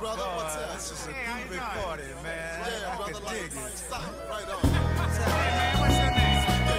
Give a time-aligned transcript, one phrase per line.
[0.00, 0.22] brother.
[0.36, 0.72] What's that?
[0.74, 2.60] This is a good recording, man.
[2.60, 3.12] Yeah, I brother.
[3.12, 3.78] can Like, dig it.
[3.78, 4.02] stop.
[4.30, 4.70] Right on.
[4.98, 6.70] What's your name?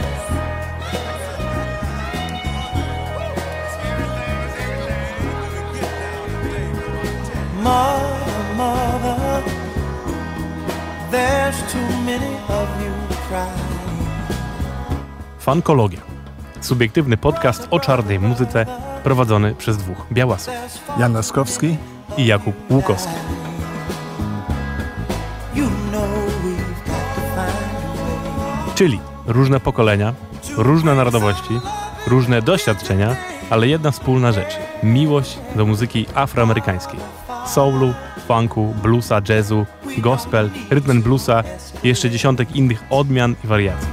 [7.63, 9.43] Mother, mother,
[11.11, 12.93] there's too many of you
[13.27, 13.71] crying.
[15.39, 16.01] Fankologia.
[16.61, 18.65] Subiektywny podcast o czarnej muzyce
[19.03, 20.53] prowadzony przez dwóch białasów.
[20.99, 21.77] Jan Laskowski.
[22.17, 23.13] I Jakub Łukowski.
[28.75, 30.13] Czyli różne pokolenia,
[30.57, 31.59] różne narodowości,
[32.07, 33.15] różne doświadczenia,
[33.49, 34.57] ale jedna wspólna rzecz.
[34.83, 36.99] Miłość do muzyki afroamerykańskiej.
[37.47, 37.93] Soulu,
[38.27, 39.65] funku, bluesa, jazzu,
[39.97, 41.43] gospel, rytm bluesa
[41.83, 43.87] i jeszcze dziesiątek innych odmian i wariacji.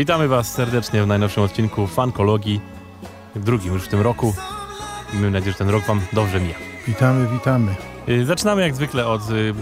[0.00, 2.60] Witamy Was serdecznie w najnowszym odcinku Fankologii,
[3.36, 4.34] drugim już w tym roku.
[5.12, 6.54] Miejmy nadzieję, że ten rok Wam dobrze mija.
[6.86, 7.74] Witamy, witamy.
[8.08, 9.54] Y, Zaczynamy jak zwykle od y,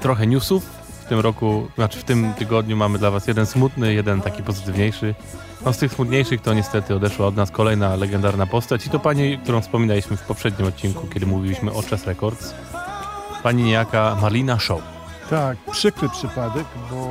[0.00, 0.64] trochę newsów.
[1.04, 5.14] W tym roku, znaczy w tym tygodniu mamy dla Was jeden smutny, jeden taki pozytywniejszy.
[5.64, 9.38] No z tych smutniejszych to niestety odeszła od nas kolejna legendarna postać i to pani,
[9.38, 12.54] którą wspominaliśmy w poprzednim odcinku, kiedy mówiliśmy o Chess Records.
[13.42, 14.95] Pani niejaka Marlina Shaw.
[15.30, 17.08] Tak, przykry przypadek, bo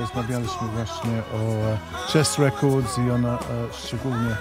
[0.00, 1.66] rozmawialiśmy właśnie o
[2.12, 3.38] Chess Records i ona e,
[3.72, 4.36] szczególnie e,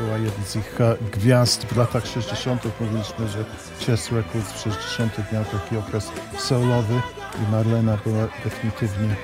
[0.00, 2.62] była jedną z ich e, gwiazd w latach 60.
[2.80, 3.44] Mówiliśmy, że
[3.86, 5.32] Chess Records w 60.
[5.32, 7.00] miał taki okres soulowy
[7.42, 9.16] i Marlena była definitywnie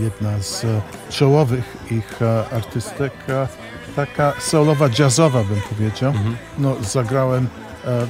[0.00, 0.66] jedna z
[1.10, 2.20] czołowych ich
[2.52, 3.12] artystek.
[3.96, 6.12] Taka soulowa, jazzowa bym powiedział.
[6.58, 7.48] No, zagrałem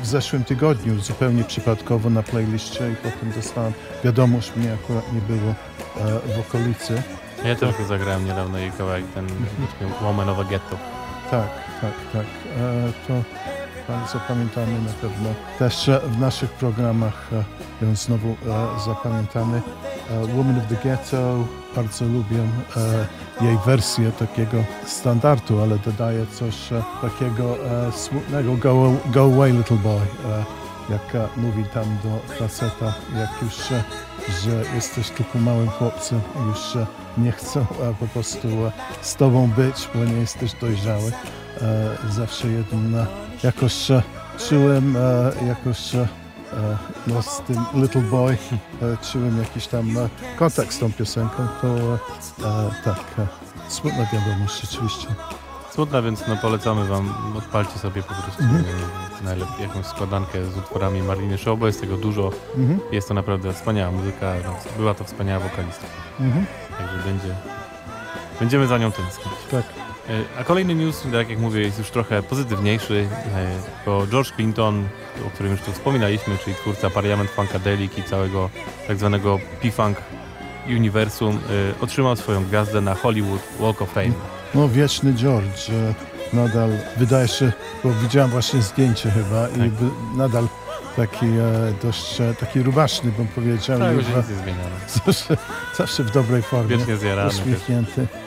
[0.02, 3.72] w zeszłym tygodniu zupełnie przypadkowo na playliście i potem dostałem
[4.04, 7.02] wiadomość, mnie akurat nie było e, w okolicy.
[7.44, 9.26] Ja też zagrałem niedawno jej kawałek, ten
[10.02, 10.76] Woman of a Ghetto.
[11.30, 11.48] Tak,
[11.80, 12.26] tak, tak.
[12.58, 13.14] E, to
[13.88, 15.28] bardzo pamiętamy na pewno.
[15.58, 17.30] Też e, w naszych programach
[17.82, 19.62] e, ją znowu e, zapamiętamy.
[20.10, 21.44] E, Woman of the Ghetto,
[21.76, 22.38] bardzo lubię
[22.76, 27.56] e, jej wersję takiego standardu, ale dodaje coś e, takiego
[27.92, 30.00] smutnego go, go away little boy.
[30.90, 33.54] Jak mówi tam do faceta, jak już,
[34.42, 36.84] że jesteś tylko małym chłopcem już
[37.18, 37.66] nie chcą
[38.00, 38.48] po prostu
[39.02, 41.12] z tobą być, bo nie jesteś dojrzały.
[42.10, 43.06] Zawsze jeden
[43.42, 43.88] jakoś
[44.48, 44.96] czułem
[45.46, 45.92] jakoś
[47.06, 48.36] no, z tym Little Boy
[48.82, 51.98] e, czułem jakiś tam e, kontakt z tą piosenką, to e,
[52.48, 53.26] e, tak, e,
[53.68, 55.06] smutna wiadomość rzeczywiście.
[55.70, 58.64] Smutna, więc no polecamy wam, odpalcie sobie po prostu Mhm.
[59.20, 62.30] e, najlepiej jakąś składankę z utworami Marliny Shaw, bo jest tego dużo.
[62.56, 65.86] Mhm, Jest to naprawdę wspaniała muzyka, no, była to wspaniała wokalistka.
[66.20, 66.46] mhm,
[66.78, 67.34] Także będzie,
[68.40, 69.34] będziemy za nią tęsknić.
[69.50, 69.62] tak.
[70.08, 73.46] E, A kolejny news, tak jak mówię, jest już trochę pozytywniejszy, e,
[73.86, 74.88] bo George Clinton,
[75.26, 78.50] o którym już tu wspominaliśmy, czyli twórca Parliament Funkadelic i całego
[78.88, 79.96] tak zwanego P-Funk
[80.68, 81.36] uniwersum,
[81.78, 84.12] e, otrzymał swoją gwiazdę na Hollywood Walk of Fame.
[84.54, 85.70] No wieczny George
[86.32, 87.52] nadal wydaje się,
[87.84, 89.70] bo widziałem właśnie zdjęcie chyba i Tak.
[89.70, 90.48] by, nadal
[90.96, 93.78] taki e, dość e, taki rubaszny bym powiedział.
[93.78, 94.16] Tak, i już nic
[94.46, 94.54] nie
[95.04, 95.36] zawsze,
[95.76, 96.76] zawsze w dobrej formie.
[96.76, 97.30] Wiecznie zjarany.
[97.30, 97.40] też.
[97.40, 98.02] uśmiechnięty.
[98.02, 98.23] E,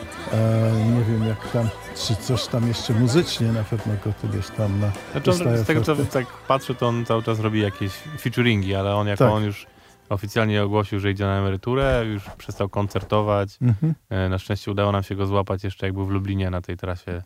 [0.95, 4.91] nie wiem jak tam, czy coś tam jeszcze muzycznie na pewno go kiedyś tam e,
[5.11, 8.95] Znaczy on, z tego co tak patrzę, to on cały czas robi jakieś featuringi, ale
[8.95, 9.33] on jako Tak.
[9.33, 9.65] on już
[10.09, 13.57] oficjalnie ogłosił, że idzie na emeryturę, już przestał koncertować.
[13.61, 13.93] Mhm.
[14.09, 16.77] E, Na szczęście udało nam się go złapać jeszcze jak był w Lublinie na tej
[16.77, 17.21] trasie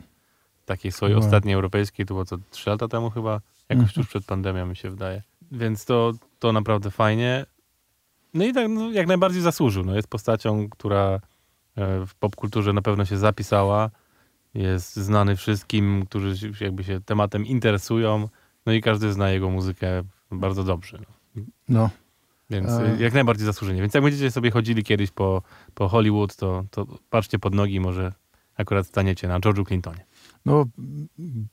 [0.65, 1.25] takiej swojej Wow.
[1.25, 3.31] ostatniej europejskiej, to było co, trzy lata temu chyba?
[3.69, 3.89] Jakoś Mhm.
[3.93, 5.21] tuż przed pandemią mi się wydaje.
[5.51, 7.45] Więc to, to naprawdę fajnie.
[8.33, 9.83] No i tak no, jak najbardziej zasłużył.
[9.83, 11.19] No, jest postacią, która e,
[11.77, 13.89] w popkulturze na pewno się zapisała.
[14.53, 18.29] Jest znany wszystkim, którzy jakby się tematem interesują.
[18.65, 20.99] No i każdy zna jego muzykę bardzo dobrze.
[21.35, 21.43] No.
[21.69, 21.89] No,
[22.49, 23.81] Więc y, jak najbardziej zasłużenie.
[23.81, 25.41] Więc jak będziecie sobie chodzili kiedyś po,
[25.73, 28.13] po Hollywood, to, to patrzcie pod nogi, może
[28.57, 30.05] akurat staniecie na George'u Clintonie.
[30.45, 30.65] no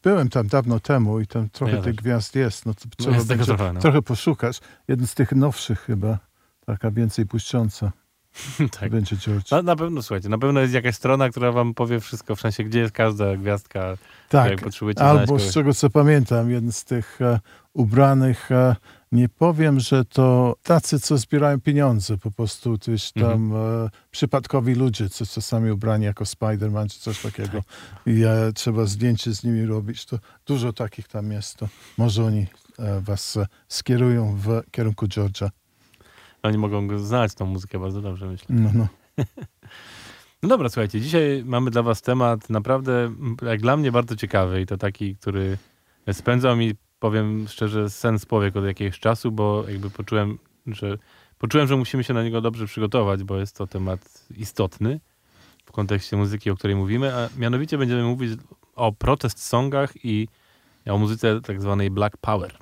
[0.03, 2.05] byłem tam dawno temu i tam trochę Ja tych też.
[2.05, 3.81] gwiazd jest, no to No trzeba jest będzie trochę, no.
[3.81, 4.61] trochę poszukać.
[4.89, 6.19] Jeden z tych nowszych chyba,
[6.67, 7.93] taka więcej puszcząca
[8.81, 8.91] tak.
[8.91, 9.51] będzie George.
[9.51, 12.65] Na, na pewno, słuchajcie, na pewno jest jakaś strona, która wam powie wszystko, w sensie,
[12.65, 13.99] gdzie jest każda gwiazdka, jak
[14.29, 17.41] Tak, potrzebujecie znaleźć albo z czego co pamiętam, jeden z tych e,
[17.73, 18.77] ubranych, e,
[19.13, 23.33] nie powiem, że to tacy, co zbierają pieniądze, po prostu gdzieś Mhm.
[23.33, 28.07] tam e, przypadkowi ludzie, co czasami ubrani jako Spider-Man czy coś takiego Tak.
[28.07, 31.69] i e, trzeba zdjęcie z nimi robić, to dużo takich tam jest, to
[31.99, 32.47] może oni
[32.79, 35.49] e, was e, skierują w kierunku George'a.
[36.49, 38.47] Oni mogą znać, tą muzykę bardzo dobrze, myślę.
[38.49, 38.89] No, no.
[40.43, 44.67] No dobra, słuchajcie, dzisiaj mamy dla was temat naprawdę, jak dla mnie, bardzo ciekawy i
[44.67, 45.59] to taki, który
[46.13, 50.99] spędzał mi, powiem szczerze, sen z powiek od jakiegoś czasu, bo jakby poczułem, że
[51.39, 55.01] poczułem, że musimy się na niego dobrze przygotować, bo jest to temat istotny
[55.65, 58.41] w kontekście muzyki, o której mówimy, a mianowicie będziemy mówić
[58.75, 60.29] o protest songach i
[60.87, 62.57] o muzyce tak zwanej Black Power,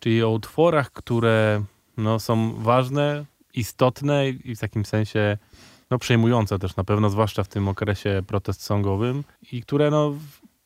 [0.00, 1.62] czyli o utworach, które
[1.96, 5.38] no, są ważne, istotne i w takim sensie
[5.90, 10.14] no, przejmujące też na pewno, zwłaszcza w tym okresie protest songowym i które no,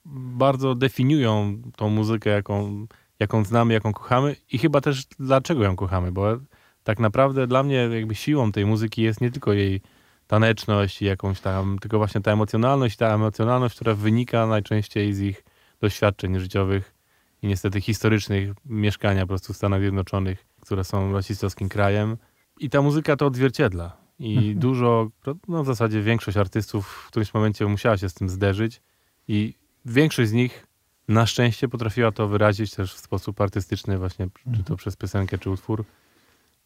[0.05, 2.87] bardzo definiują tą muzykę, jaką,
[3.19, 6.37] jaką znamy, jaką kochamy i chyba też dlaczego ją kochamy, bo
[6.85, 9.81] tak naprawdę dla mnie jakby siłą tej muzyki jest nie tylko jej
[10.27, 15.45] taneczność i jakąś tam, tylko właśnie ta emocjonalność, ta emocjonalność, która wynika najczęściej z ich
[15.81, 16.95] doświadczeń życiowych
[17.43, 22.17] i niestety historycznych mieszkania po prostu w Stanach Zjednoczonych, które są rasistowskim krajem.
[22.61, 23.97] I ta muzyka to odzwierciedla.
[24.19, 25.11] I dużo,
[25.49, 28.83] no w zasadzie większość artystów w którymś momencie musiała się z tym zderzyć
[29.29, 29.55] i
[29.85, 30.67] większość z nich
[31.09, 35.51] na szczęście potrafiła to wyrazić też w sposób artystyczny właśnie, czy to przez piosenkę, czy
[35.51, 35.85] utwór.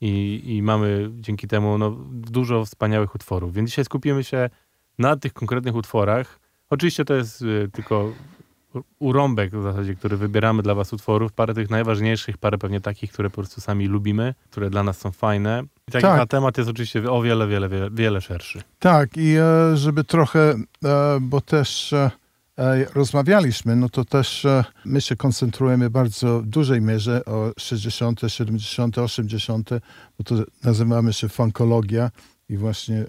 [0.00, 3.54] I, I mamy dzięki temu no, dużo wspaniałych utworów.
[3.54, 4.50] Więc dzisiaj skupimy się
[4.98, 6.40] na tych konkretnych utworach.
[6.70, 8.12] Oczywiście to jest y, tylko
[8.98, 11.32] urąbek w zasadzie, który wybieramy dla was utworów.
[11.32, 15.10] Parę tych najważniejszych, parę pewnie takich, które po prostu sami lubimy, które dla nas są
[15.12, 15.62] fajne.
[15.88, 16.28] I tak, Tak.
[16.28, 18.62] temat jest oczywiście o wiele, wiele, wiele, wiele szerszy.
[18.78, 20.54] Tak, i e, żeby trochę,
[20.84, 22.10] e, bo też e,
[22.94, 24.46] rozmawialiśmy, no to też
[24.84, 29.70] my się koncentrujemy bardzo w dużej mierze o 60., 70., 80.,
[30.18, 30.34] bo to
[30.64, 32.10] nazywamy się funkologia
[32.48, 33.04] i właśnie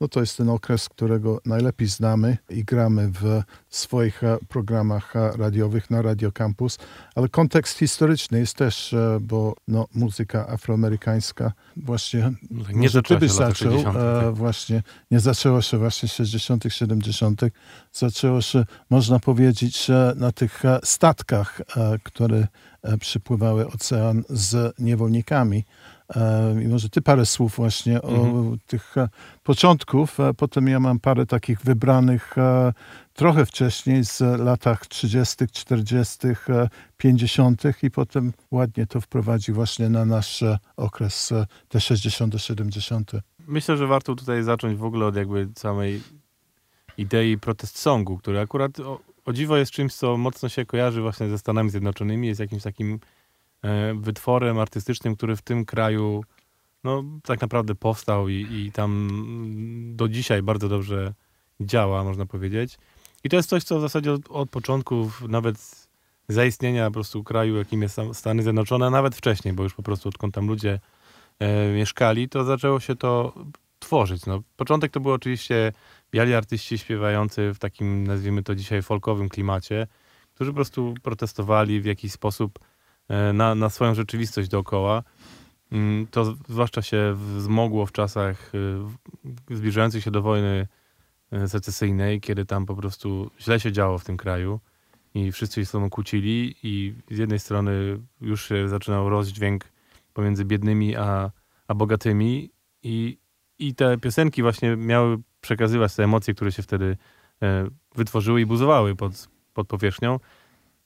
[0.00, 5.32] no to jest ten okres, którego najlepiej znamy i gramy w swoich e, programach e,
[5.36, 6.78] radiowych na Radio Campus,
[7.14, 13.28] ale kontekst historyczny jest też, e, bo no, muzyka afroamerykańska właśnie Nie może zaczęła się
[13.28, 14.34] zaczął, 60., tak.
[14.34, 17.40] właśnie, nie zaczęło się właśnie w 60., 70.,
[17.92, 21.60] zaczęło się, można powiedzieć, na tych statkach,
[22.02, 22.46] które
[23.00, 25.64] przypływały ocean z niewolnikami.
[26.64, 28.58] I może ty parę słów właśnie o Mhm.
[28.66, 29.08] tych e,
[29.42, 32.72] początków, potem ja mam parę takich wybranych e,
[33.14, 36.18] trochę wcześniej z latach 30., 40.,
[36.48, 37.62] e, 50.
[37.82, 41.32] i potem ładnie to wprowadzi właśnie na nasz e, okres
[41.68, 43.12] te 60., 70.
[43.46, 46.02] Myślę, że warto tutaj zacząć w ogóle od jakby samej
[46.98, 51.28] idei protest songu, który akurat o, o dziwo jest czymś, co mocno się kojarzy właśnie
[51.28, 53.00] ze Stanami Zjednoczonymi, jest jakimś takim
[53.94, 56.24] wytworem artystycznym, który w tym kraju
[56.84, 59.10] no, tak naprawdę powstał i, i tam
[59.96, 61.14] do dzisiaj bardzo dobrze
[61.60, 62.78] działa, można powiedzieć.
[63.24, 65.88] I to jest coś, co w zasadzie od, od początków nawet
[66.28, 69.82] zaistnienia po prostu kraju, jakim jest Stan- Stany Zjednoczone, a nawet wcześniej, bo już po
[69.82, 70.80] prostu odkąd tam ludzie
[71.38, 73.34] e, mieszkali, to zaczęło się to
[73.78, 74.26] tworzyć.
[74.26, 75.72] No, początek to było oczywiście
[76.12, 79.86] biali artyści śpiewający w takim, nazwijmy to dzisiaj, folkowym klimacie,
[80.34, 82.69] którzy po prostu protestowali w jakiś sposób e,
[83.32, 85.02] na, na swoją rzeczywistość dookoła.
[85.72, 88.52] Mm, To zwłaszcza się wzmogło w czasach
[89.50, 90.68] e, zbliżających się do wojny
[91.32, 94.60] e, secesyjnej, kiedy tam po prostu źle się działo w tym kraju
[95.14, 99.64] i wszyscy się ze sobą kłócili i z jednej strony już się zaczynał rozdźwięk
[100.12, 101.30] pomiędzy biednymi a,
[101.68, 102.50] a bogatymi
[102.82, 103.18] i,
[103.58, 106.96] i te piosenki właśnie miały przekazywać te emocje, które się wtedy
[107.42, 110.20] e, wytworzyły i buzowały pod, pod powierzchnią.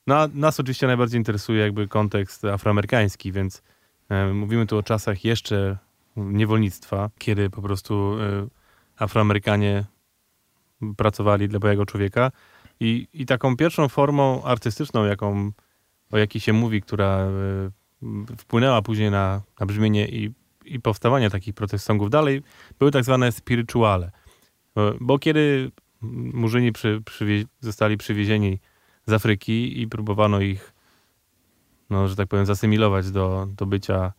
[0.07, 3.63] No, nas oczywiście najbardziej interesuje jakby kontekst afroamerykański, więc
[4.09, 5.77] e, mówimy tu o czasach jeszcze
[6.15, 8.47] niewolnictwa, kiedy po prostu e,
[8.97, 9.85] Afroamerykanie
[10.97, 12.31] pracowali dla białego człowieka
[12.79, 15.51] i, i taką pierwszą formą artystyczną, jaką,
[16.11, 17.29] o jakiej się mówi, która e,
[18.37, 20.31] wpłynęła później na, na brzmienie i,
[20.65, 22.41] i powstawanie takich protest songów dalej,
[22.79, 24.11] były tak zwane spirituale.
[24.77, 25.71] E, Bo kiedy
[26.33, 28.59] murzyni przy, przywie- zostali przywiezieni
[29.05, 30.73] z Afryki i próbowano ich,
[31.89, 34.13] no, że tak powiem, zasymilować do, do bycia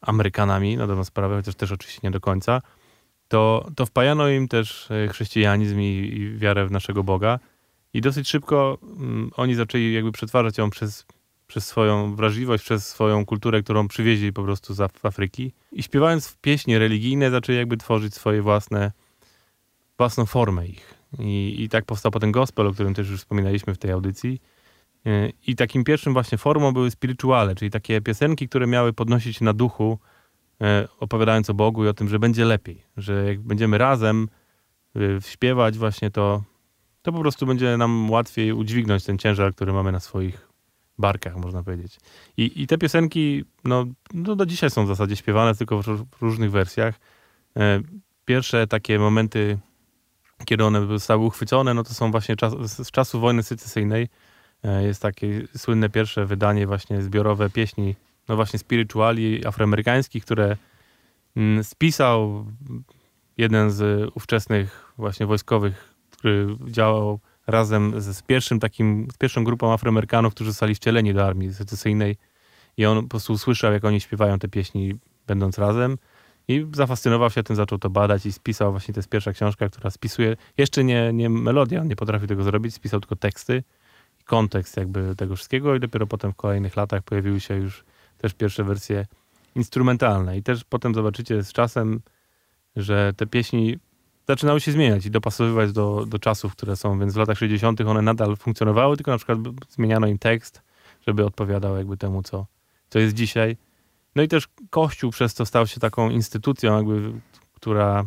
[0.00, 2.62] Amerykanami, na dobrą sprawę, chociaż też oczywiście nie do końca,
[3.28, 7.38] to, to wpajano im też e, chrześcijanizm i, i wiarę w naszego Boga.
[7.94, 11.06] I dosyć szybko mm, oni zaczęli jakby przetwarzać ją przez,
[11.46, 15.52] przez swoją wrażliwość, przez swoją kulturę, którą przywieźli po prostu z Af- Afryki.
[15.72, 18.92] I śpiewając w pieśni religijne, zaczęli jakby tworzyć swoje własne,
[19.98, 20.99] własną formę ich.
[21.18, 24.40] I, I tak powstał potem gospel, o którym też już wspominaliśmy w tej audycji.
[25.04, 29.52] Yy, I takim pierwszym właśnie formą były spirituale, czyli takie piosenki, które miały podnosić na
[29.52, 29.98] duchu,
[30.60, 34.28] e, opowiadając o Bogu i o tym, że będzie lepiej, że jak będziemy razem
[34.96, 36.42] y, śpiewać właśnie to,
[37.02, 40.48] to po prostu będzie nam łatwiej udźwignąć ten ciężar, który mamy na swoich
[40.98, 41.98] barkach, można powiedzieć.
[42.36, 46.04] I, i te piosenki, no, no do dzisiaj są w zasadzie śpiewane, tylko w, ró-
[46.18, 46.94] w różnych wersjach.
[47.56, 47.80] E,
[48.24, 49.58] pierwsze takie momenty,
[50.44, 54.08] kiedy one zostały uchwycone, no to są właśnie czas, z czasu wojny secesyjnej.
[54.64, 57.94] E, Jest takie słynne pierwsze wydanie właśnie zbiorowe pieśni,
[58.28, 60.56] no właśnie spirituali afroamerykańskich, które
[61.36, 62.46] mm, spisał
[63.38, 69.72] jeden z ówczesnych właśnie wojskowych, który działał razem z, z pierwszym takim, z pierwszą grupą
[69.72, 72.16] Afroamerykanów, którzy zostali wcieleni do armii secesyjnej
[72.76, 74.94] i on po prostu usłyszał, jak oni śpiewają te pieśni,
[75.26, 75.98] będąc razem
[76.48, 79.90] i zafascynował się tym, zaczął to badać i spisał właśnie, to jest pierwsza książka, która
[79.90, 83.62] spisuje, jeszcze nie, nie melodię, on nie potrafił tego zrobić, spisał tylko teksty
[84.20, 87.84] i kontekst jakby tego wszystkiego i dopiero potem w kolejnych latach pojawiły się już
[88.18, 89.06] też pierwsze wersje
[89.54, 92.00] instrumentalne i też potem zobaczycie z czasem,
[92.76, 93.78] że te pieśni
[94.28, 97.80] zaczynały się zmieniać i dopasowywać do, do czasów, które są, więc w latach 60.
[97.80, 100.62] one nadal funkcjonowały, tylko na przykład zmieniano im tekst,
[101.06, 102.46] żeby odpowiadał jakby temu, co,
[102.90, 103.56] co jest dzisiaj.
[104.16, 107.20] No i też Kościół przez to stał się taką instytucją, jakby,
[107.52, 108.06] która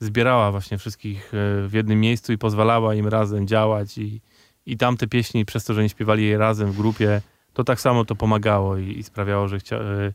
[0.00, 4.20] zbierała właśnie wszystkich e, w jednym miejscu i pozwalała im razem działać i,
[4.66, 7.20] i tamte pieśni, przez to, że nie śpiewali je razem w grupie,
[7.52, 10.12] to tak samo to pomagało i, i sprawiało, że chcia, e,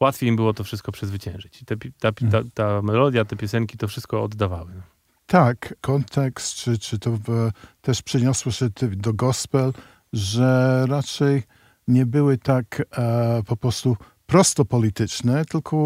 [0.00, 1.62] łatwiej im było to wszystko przezwyciężyć.
[1.62, 4.70] I te, ta, ta, ta melodia, te piosenki to wszystko oddawały.
[5.26, 7.50] Tak, kontekst, czy, czy to w,
[7.82, 9.72] też przeniosło się do gospel,
[10.12, 11.42] że raczej
[11.88, 15.76] nie były tak e, po prostu prosto polityczne, tylko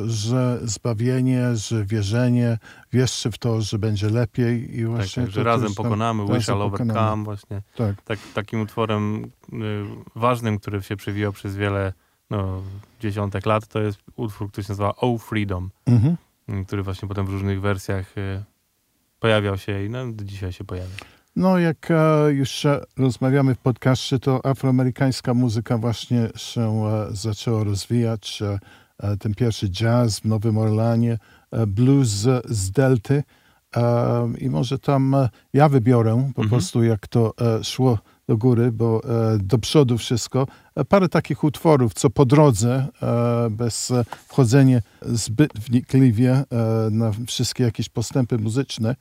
[0.00, 2.58] e, że zbawienie, że wierzenie,
[2.92, 6.22] wierzcie w to, że będzie lepiej i Tak, właśnie tak, że to razem tam- pokonamy,
[6.22, 6.92] razem shall pokonamy.
[6.92, 7.62] overcome właśnie.
[7.76, 9.28] Tak, tak, takim utworem y,
[10.14, 11.92] ważnym, który się przewijał przez wiele
[12.30, 12.62] no,
[13.00, 16.16] dziesiątek lat, to jest utwór, który się nazywa Oh Freedom, mhm.
[16.66, 18.44] który właśnie potem w różnych wersjach y,
[19.20, 20.94] pojawiał się i no, do dzisiaj się pojawia.
[21.38, 22.66] No, jak e, już
[22.96, 28.42] rozmawiamy w podcaście, to afroamerykańska muzyka właśnie się e, zaczęła rozwijać.
[28.42, 31.18] E, ten pierwszy jazz w Nowym Orlanie,
[31.66, 32.08] blues
[32.44, 33.22] z, Delty.
[34.38, 35.16] I może tam
[35.52, 36.48] ja wybiorę po Mhm.
[36.48, 39.00] prostu, jak to szło do góry, bo
[39.38, 40.46] do przodu wszystko.
[40.88, 42.86] Parę takich utworów, co po drodze,
[43.50, 43.92] bez
[44.28, 46.44] wchodzenia zbyt wnikliwie
[46.90, 48.96] na wszystkie jakieś postępy muzyczne,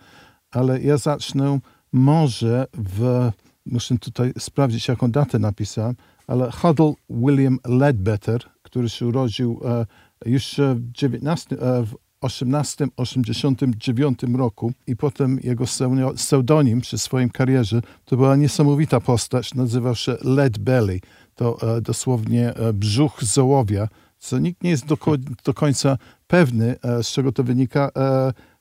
[0.51, 1.59] ale ja zacznę
[1.97, 3.29] może w,
[3.65, 5.95] muszę tutaj sprawdzić, jaką datę napisałem,
[6.27, 9.85] ale Huddle William Ledbetter, który się urodził e,
[10.25, 15.65] już w 19, e, w 1889 roku i potem jego
[16.15, 20.99] pseudonim przy swoim karierze to była niesamowita postać, nazywał się Lead Belly,
[21.35, 23.87] to e, dosłownie brzuch zołowia,
[24.17, 24.97] co nikt nie jest do,
[25.45, 27.91] do końca pewny, z czego to wynika.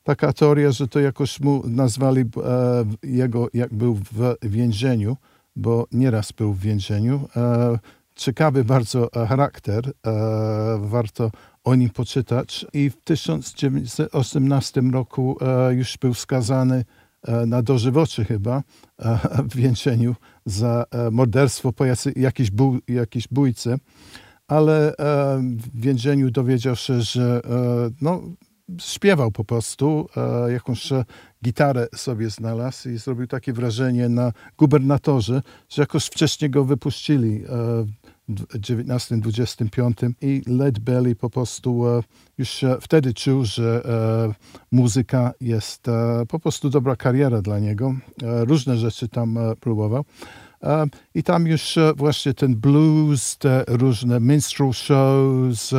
[0.06, 2.26] Taka teoria, że to jakoś mu nazwali e,
[3.02, 5.16] jego, jak był w więzieniu,
[5.56, 7.28] bo nieraz był w więzieniu.
[7.36, 7.78] E,
[8.14, 9.92] ciekawy bardzo e, charakter, e,
[10.80, 11.30] warto
[11.64, 12.66] o nim poczytać.
[12.72, 16.84] I w 1918 roku e, już był skazany
[17.22, 18.62] e, na dożywocie chyba
[19.50, 21.84] w więzieniu za morderstwo po
[22.16, 22.50] jakiejś,
[22.88, 23.76] jakiejś bójce.
[24.48, 24.94] Ale
[25.38, 27.40] w więzieniu dowiedział się, że
[28.00, 28.22] no,
[28.78, 30.88] śpiewał po prostu, e, jakąś
[31.44, 37.46] gitarę sobie znalazł i zrobił takie wrażenie na gubernatorze, że jakoś wcześniej go wypuścili e,
[38.28, 42.02] w 19-25 i Led Belly po prostu e,
[42.38, 43.82] już wtedy czuł, że
[44.72, 45.86] muzyka jest
[46.28, 47.94] po prostu dobra kariera dla niego.
[48.22, 50.04] Różne rzeczy tam próbował.
[51.14, 55.74] I tam już właśnie ten blues, te różne minstrel shows,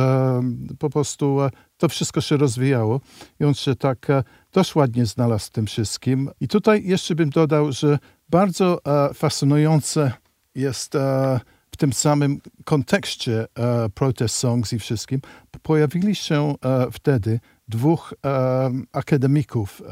[0.78, 1.38] po prostu
[1.78, 3.00] to wszystko się rozwijało
[3.40, 6.30] i on się tak e, dość ładnie znalazł w tym wszystkim.
[6.40, 10.12] I tutaj jeszcze bym dodał, że bardzo e, fascynujące
[10.54, 13.46] jest e, w tym samym kontekście
[13.94, 15.20] protest songs i wszystkim,
[15.62, 16.54] pojawili się
[16.92, 18.14] wtedy dwóch
[18.92, 19.82] akademików,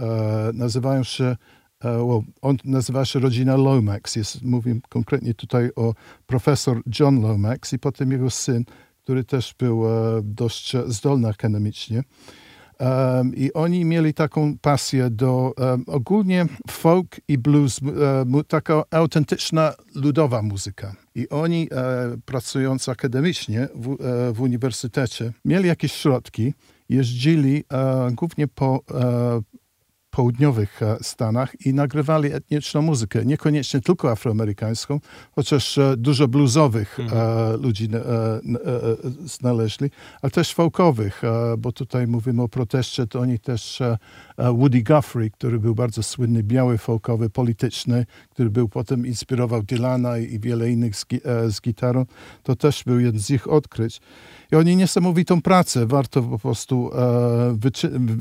[0.53, 1.37] nazywają się
[1.85, 4.17] well, on nazywa się rodzina Lomax.
[4.17, 5.95] Jest, mówię konkretnie tutaj o
[6.27, 8.65] profesor John Lomax i potem jego syn,
[9.07, 12.03] który też był e, dość zdolny akademicznie.
[13.35, 15.55] I oni mieli taką pasję do
[15.87, 17.81] ogólnie folk i blues,
[18.39, 20.97] e, taka autentyczna ludowa muzyka.
[21.15, 26.55] I oni, e, pracując akademicznie w, e, w uniwersytecie, mieli jakieś środki,
[26.89, 29.41] jeździli e, głównie po e,
[30.17, 35.01] południowych e, Stanach i nagrywali etniczną muzykę, niekoniecznie tylko afroamerykańską,
[35.35, 38.41] chociaż e, dużo bluesowych e, ludzi e, e,
[39.25, 39.91] znaleźli,
[40.23, 41.23] ale też folkowych,
[41.59, 43.83] bo tutaj mówimy o proteście, to oni też
[44.39, 50.41] Woody Guthrie, który był bardzo słynny, biały folkowy, polityczny, który był potem inspirował Dylana i,
[50.41, 51.07] wiele innych z,
[51.49, 52.07] z gitarą,
[52.43, 54.01] to też był jeden z ich odkryć.
[54.53, 56.91] I oni niesamowitą pracę, warto po prostu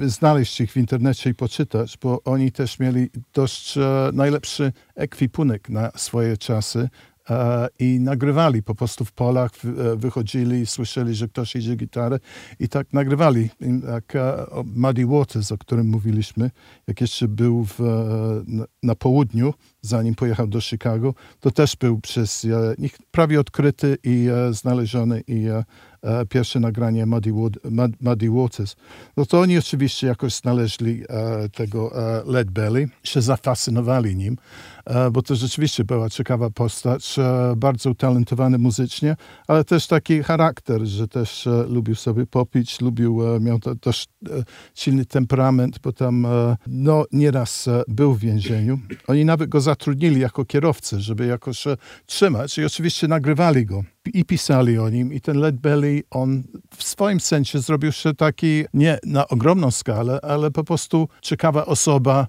[0.03, 3.81] e, znaleźć ich w internecie i poczytać, bo oni też mieli dość e,
[4.13, 6.89] najlepszy ekwipunek na swoje czasy
[7.29, 12.19] e, i nagrywali po prostu w polach, e, wychodzili, słyszeli, że ktoś idzie gitarę
[12.59, 13.49] i tak nagrywali.
[13.93, 16.51] Jak e, Muddy Waters, o którym mówiliśmy,
[16.87, 17.83] jak jeszcze był w, e,
[18.47, 19.53] na, na południu,
[19.85, 25.21] zanim pojechał do Chicago, to też był przez e, nich prawie odkryty i e, znaleziony
[25.27, 25.63] i e,
[26.01, 28.75] e, pierwsze nagranie Muddy, Wood, Mud, Muddy Waters.
[29.17, 34.37] No to oni oczywiście jakoś znaleźli e, tego e, Led Belly, się zafascynowali nim,
[34.85, 39.15] e, bo to rzeczywiście była ciekawa postać, e, bardzo utalentowany muzycznie,
[39.47, 44.43] ale też taki charakter, że też e, lubił sobie popić, lubił, e, miał e,
[44.75, 48.79] silny temperament, bo tam e, no, nieraz e, był w więzieniu.
[49.07, 51.63] Oni nawet go zatrudnili jako kierowcę, żeby jakoś
[52.05, 52.57] trzymać.
[52.57, 55.13] I oczywiście nagrywali go i pisali o nim.
[55.13, 56.43] I ten Led Belly, on
[56.75, 62.27] w swoim sensie zrobił się taki, nie na ogromną skalę, ale po prostu ciekawa osoba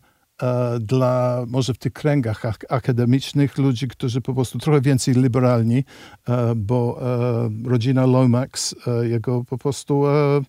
[0.81, 5.85] dla może w tych kręgach ak- akademicznych ludzi, którzy po prostu trochę więcej liberalni,
[6.29, 6.99] e, bo
[7.65, 10.41] e, rodzina Lomax e, jego po prostu e,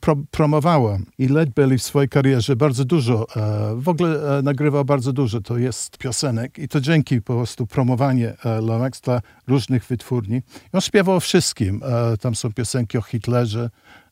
[0.00, 0.98] pro, promowała.
[1.18, 5.58] I Led w swojej karierze bardzo dużo, e, w ogóle e, nagrywał bardzo dużo, to
[5.58, 10.36] jest piosenek i to dzięki po prostu promowanie e, Lomax dla różnych wytwórni.
[10.36, 10.40] I
[10.72, 11.80] on śpiewał o wszystkim.
[11.84, 14.05] E, tam są piosenki o Hitlerze, e,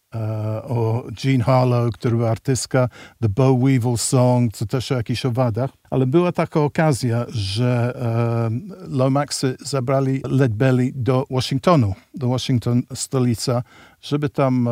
[0.62, 2.88] o Jean Harlow, który był artystka,
[3.22, 5.70] The Bow Weevil Song, co też o jakichś owadach.
[5.90, 8.50] Ale była taka okazja, że e,
[8.88, 13.62] Lomaxy zabrali Led Belly do Waszyngtonu, do Washington stolica,
[14.02, 14.70] żeby tam e,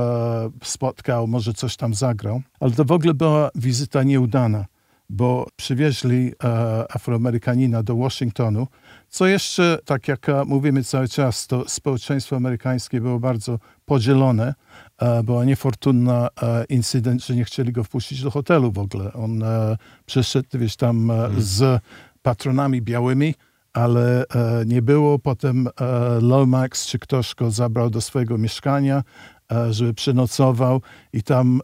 [0.65, 2.43] spotkał, może coś tam zagrał.
[2.61, 4.65] Ale to w ogóle była wizyta nieudana,
[5.11, 8.67] bo przywieźli e, Afroamerykanina do Waszyngtonu,
[9.09, 14.55] co jeszcze, tak jak e, mówimy cały czas, to społeczeństwo amerykańskie było bardzo podzielone.
[14.99, 19.13] E, była niefortunna e, incydent, że nie chcieli go wpuścić do hotelu w ogóle.
[19.13, 19.77] On e,
[20.07, 21.83] przyszedł, wiesz, tam e, z
[22.23, 23.35] patronami białymi,
[23.73, 24.25] ale
[24.67, 25.19] nie było.
[25.19, 25.69] Potem
[26.21, 29.03] Lomax czy ktoś go zabrał do swojego mieszkania,
[29.71, 31.61] żeby przenocował i tam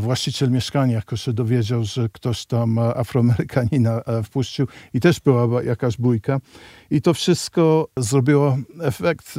[0.00, 6.40] właściciel mieszkania jakoś się dowiedział, że ktoś tam Afroamerykanina wpuścił i też była jakaś bójka.
[6.90, 9.38] I to wszystko zrobiło efekt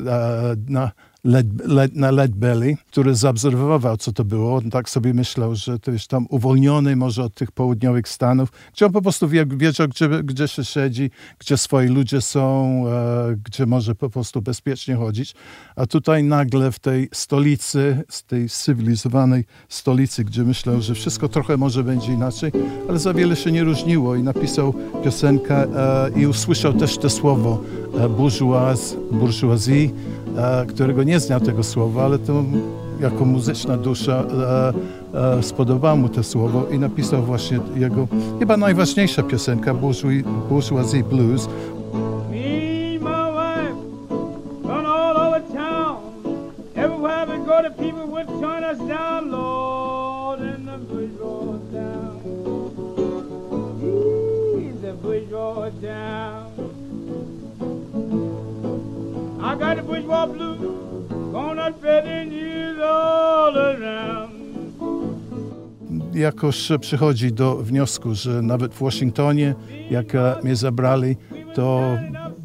[0.67, 0.91] na
[1.23, 4.55] Led, Led, na Led Belly, który zaobserwował, co to było.
[4.55, 8.86] On tak sobie myślał, że to jest tam uwolniony może od tych południowych Stanów, gdzie
[8.86, 13.65] on po prostu wie, wiedział, gdzie, gdzie się siedzi, gdzie swoi ludzie są, e, gdzie
[13.65, 15.36] może po prostu bezpiecznie chodzić.
[15.75, 21.58] A tutaj nagle w tej stolicy, z tej cywilizowanej stolicy, gdzie myślał, że wszystko trochę
[21.58, 22.51] może będzie inaczej,
[22.89, 27.63] ale za wiele się nie różniło i napisał piosenkę e, i usłyszał też to słowo
[27.97, 29.89] e, bourgeois, bourgeoisie,
[30.67, 32.43] którego nie znał tego słowa, ale to
[32.99, 34.23] jako muzyczna dusza
[35.41, 38.07] spodobało mu to słowo i napisał właśnie jego
[38.39, 41.47] chyba najważniejsza piosenka Bourgeois, Bourgeoisie Blues.
[42.31, 42.59] Me
[59.60, 60.58] got the bourgeois
[61.32, 61.74] gonna
[62.82, 64.39] all around.
[66.13, 69.56] Jakoś przychodzi do wniosku, że nawet w Waszyngtonie,
[69.91, 71.17] jak e, mnie zabrali,
[71.54, 71.98] to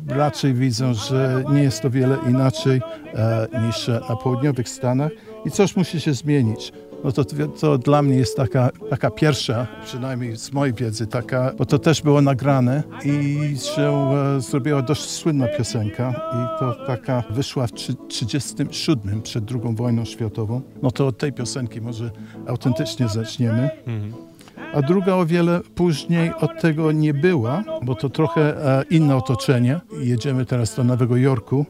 [0.09, 2.81] raczej widzą, że nie jest to wiele inaczej
[3.15, 5.13] e, niż na południowych Stanach
[5.45, 6.73] i coś musi się zmienić.
[7.05, 7.25] No to,
[7.61, 12.03] to dla mnie jest taka, taka pierwsza, przynajmniej z mojej wiedzy, taka, bo to też
[12.03, 19.23] było nagrane i się e, zrobiła dość słynna piosenka i to taka wyszła w 1937
[19.23, 20.61] przed II wojną światową.
[20.83, 22.11] No to od tej piosenki może
[22.47, 23.71] autentycznie zaczniemy.
[24.75, 29.81] A druga o wiele później od tego nie była, bo to trochę e, inne otoczenie.
[30.01, 31.67] Jedziemy teraz do Nowego Jorku,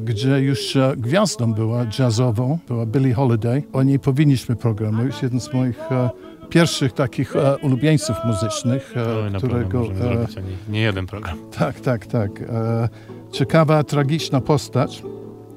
[0.00, 3.62] gdzie już gwiazdą była jazzową, była Billie Holiday.
[3.72, 5.22] O niej powinniśmy program mówić.
[5.22, 6.10] Jeden z moich e,
[6.48, 8.94] pierwszych takich e, ulubieńców muzycznych,
[9.26, 9.84] e, na którego...
[9.86, 10.26] e,
[10.68, 11.38] nie, jeden program.
[11.58, 12.30] tak, tak, tak.
[12.40, 12.88] E,
[13.32, 15.02] ciekawa, tragiczna postać.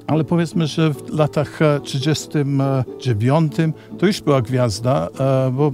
[0.06, 3.52] Ale powiedzmy, że w latach e, 39
[3.98, 5.08] to już była gwiazda,
[5.52, 5.72] bo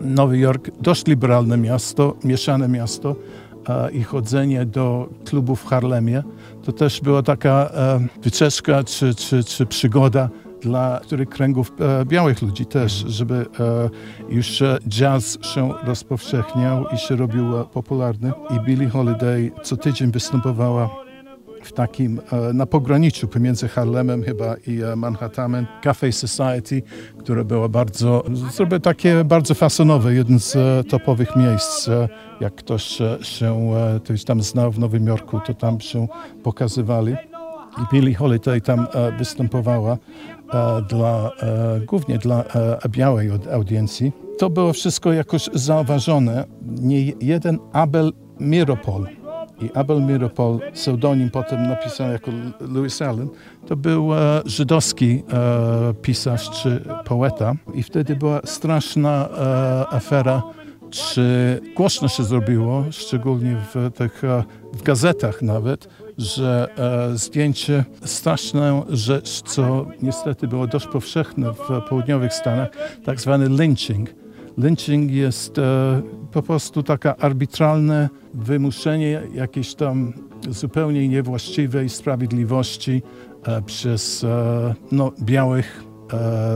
[0.00, 3.16] Nowy Jork dość liberalne miasto, mieszane miasto
[3.92, 6.22] i chodzenie do klubu w Harlemie
[6.66, 10.28] to też była taka e, wycieczka czy, czy, czy przygoda
[10.60, 17.16] dla których kręgów e, białych ludzi też, żeby e, już jazz się rozpowszechniał i się
[17.16, 18.32] robił popularny.
[18.50, 21.05] I Billie Holiday co tydzień występowała
[21.66, 26.82] w takim, e, na pograniczu pomiędzy Harlemem chyba i e, Manhattanem, Cafe Society,
[27.18, 31.90] które było bardzo, zrobię takie bardzo fasonowe, jeden z e, topowych miejsc.
[32.40, 33.70] Jak ktoś się
[34.04, 36.08] ktoś tam znał w Nowym Jorku, to tam się
[36.42, 37.16] pokazywali.
[37.78, 38.86] I Billie Holiday tam
[39.18, 39.98] występowała
[40.88, 41.30] dla,
[41.86, 42.44] głównie dla
[42.88, 44.12] białej audiencji.
[44.38, 46.44] To było wszystko jakoś zauważone.
[46.62, 49.06] Nie jeden Abel Miropol
[49.60, 53.28] i Abel Miropol, pseudonim potem napisany jako Louis Allen,
[53.66, 60.42] to był e, żydowski e, pisarz czy poeta i wtedy była straszna e, afera
[60.90, 65.88] czy głośno się zrobiło, szczególnie w tych e, w gazetach nawet,
[66.18, 66.68] że
[67.12, 72.68] e, zdjęcie, straszną rzecz, co niestety było dość powszechne w południowych Stanach,
[73.04, 74.10] tak zwany lynching.
[74.58, 80.12] Lynching jest e, po prostu taka arbitralne wymuszenie jakiejś tam
[80.50, 83.02] zupełnie niewłaściwej sprawiedliwości
[83.46, 85.82] e, przez e, no, białych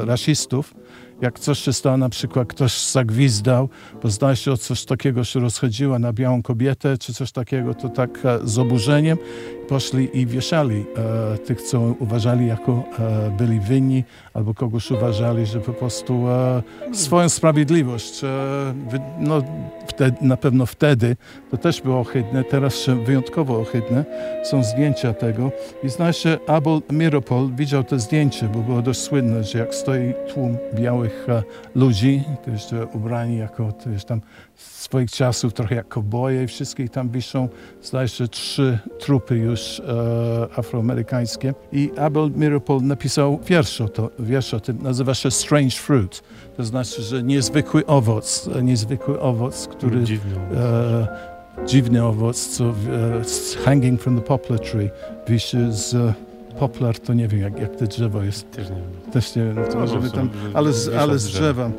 [0.01, 0.75] rasistów.
[1.21, 3.69] Jak coś się stało, na przykład ktoś zagwizdał,
[4.03, 7.89] bo zdaje się o coś takiego się rozchodziła na białą kobietę, czy coś takiego, to
[7.89, 9.19] tak z oburzeniem
[9.71, 10.85] poszli i wieszali
[11.35, 14.05] e, tych, co uważali jako e, byli winni,
[14.35, 18.29] albo kogoś uważali, że po prostu e, swoją sprawiedliwość, e,
[19.19, 19.43] no
[19.87, 21.17] wtedy, na pewno wtedy
[21.51, 24.05] to też było ohydne, teraz wyjątkowo ohydne.
[24.45, 25.53] Są zdjęcia tego
[25.85, 30.15] i zdaje się Abel Miropol widział to zdjęcie, bo było dość słynne, że jak stoi
[30.35, 31.43] tłum białych e,
[31.75, 34.21] ludzi, to jeszcze ubrani jako to jest tam
[34.61, 37.49] swoich czasów, trochę jak kowboje i wszystkich tam wiszą,
[37.83, 41.55] zdaje się, trzy trupy już e, afroamerykańskie.
[41.73, 46.23] I Abel Miropol napisał wiersz o, to, wiersz o tym, nazywa się Strange Fruit.
[46.57, 50.37] To znaczy, że niezwykły owoc, e, niezwykły owoc, który Dziwny.
[50.57, 51.07] e,
[51.67, 52.73] dziwny owoc, co e,
[53.65, 54.91] hanging from the poplar tree,
[55.29, 56.15] wisi z
[56.59, 59.13] poplar, to nie wiem, jak, jak to drzewo jest, Też nie wiem.
[59.13, 61.71] też nie wiem, to No, możemy tam, ale z, ale z drzewa.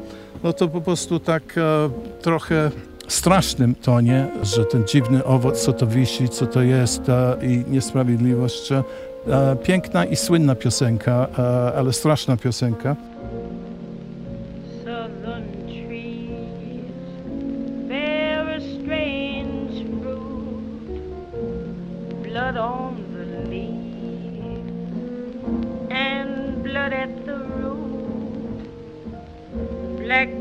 [0.43, 1.89] No to po prostu tak e,
[2.21, 2.71] trochę
[3.08, 8.71] strasznym tonie, że ten dziwny owoc, co to wisi, co to jest e, i niesprawiedliwość.
[8.71, 8.84] E,
[9.63, 12.95] piękna i słynna piosenka, e, ale straszna piosenka.
[18.62, 20.58] trees strange fruit,
[22.23, 23.00] blood on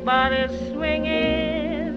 [0.05, 1.95] bodies swinging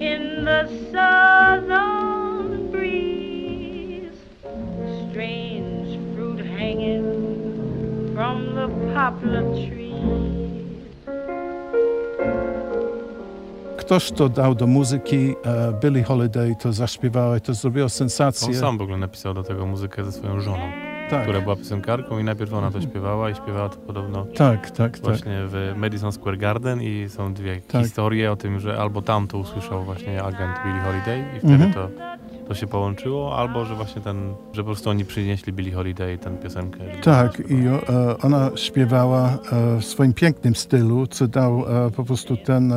[0.00, 4.12] in the southern breeze,
[5.10, 7.04] strange fruit hanging
[8.14, 9.78] from the poplar trees.
[13.76, 18.54] Ktoś to dał do muzyki, e, Billie Holiday to zaśpiewała i to zrobiło On sensację.
[18.54, 20.72] sam w ogóle napisał do tego muzykę ze swoją żoną,
[21.10, 24.98] tak, która była piosenkarką i najpierw ona to śpiewała i śpiewała to podobno tak, tak,
[24.98, 24.98] tak.
[25.00, 27.82] właśnie w Madison Square Garden i są dwie Tak.
[27.82, 31.72] historie o tym, że albo tam to usłyszał właśnie agent Billie Holiday i wtedy Mhm.
[31.72, 31.88] to,
[32.48, 36.30] to się połączyło, albo że właśnie ten, że po prostu oni przynieśli Billie Holiday tę
[36.42, 36.78] piosenkę.
[37.02, 42.36] Tak, i e, ona śpiewała e, w swoim pięknym stylu, co dał e, po prostu
[42.36, 42.72] ten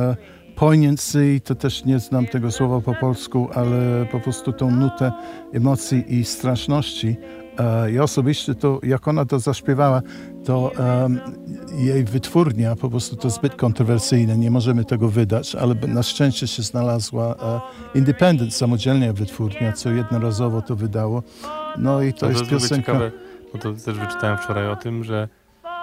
[0.56, 5.12] poignancy, to też nie znam tego słowa po polsku, ale po prostu tą nutę
[5.52, 7.16] emocji i straszności.
[7.58, 10.02] E, ja osobiście to, jak ona to zaśpiewała,
[10.44, 10.72] to
[11.04, 11.20] em,
[11.78, 16.62] jej wytwórnia po prostu to zbyt kontrowersyjne, nie możemy tego wydać, ale na szczęście się
[16.62, 17.34] znalazła
[17.94, 21.22] e, Independent, samodzielnie wytwórnia, co jednorazowo to wydało.
[21.78, 22.92] No i to, To, jest piosenka...
[22.92, 23.12] ciekawe,
[23.52, 25.28] bo to też wyczytałem wczoraj o tym, że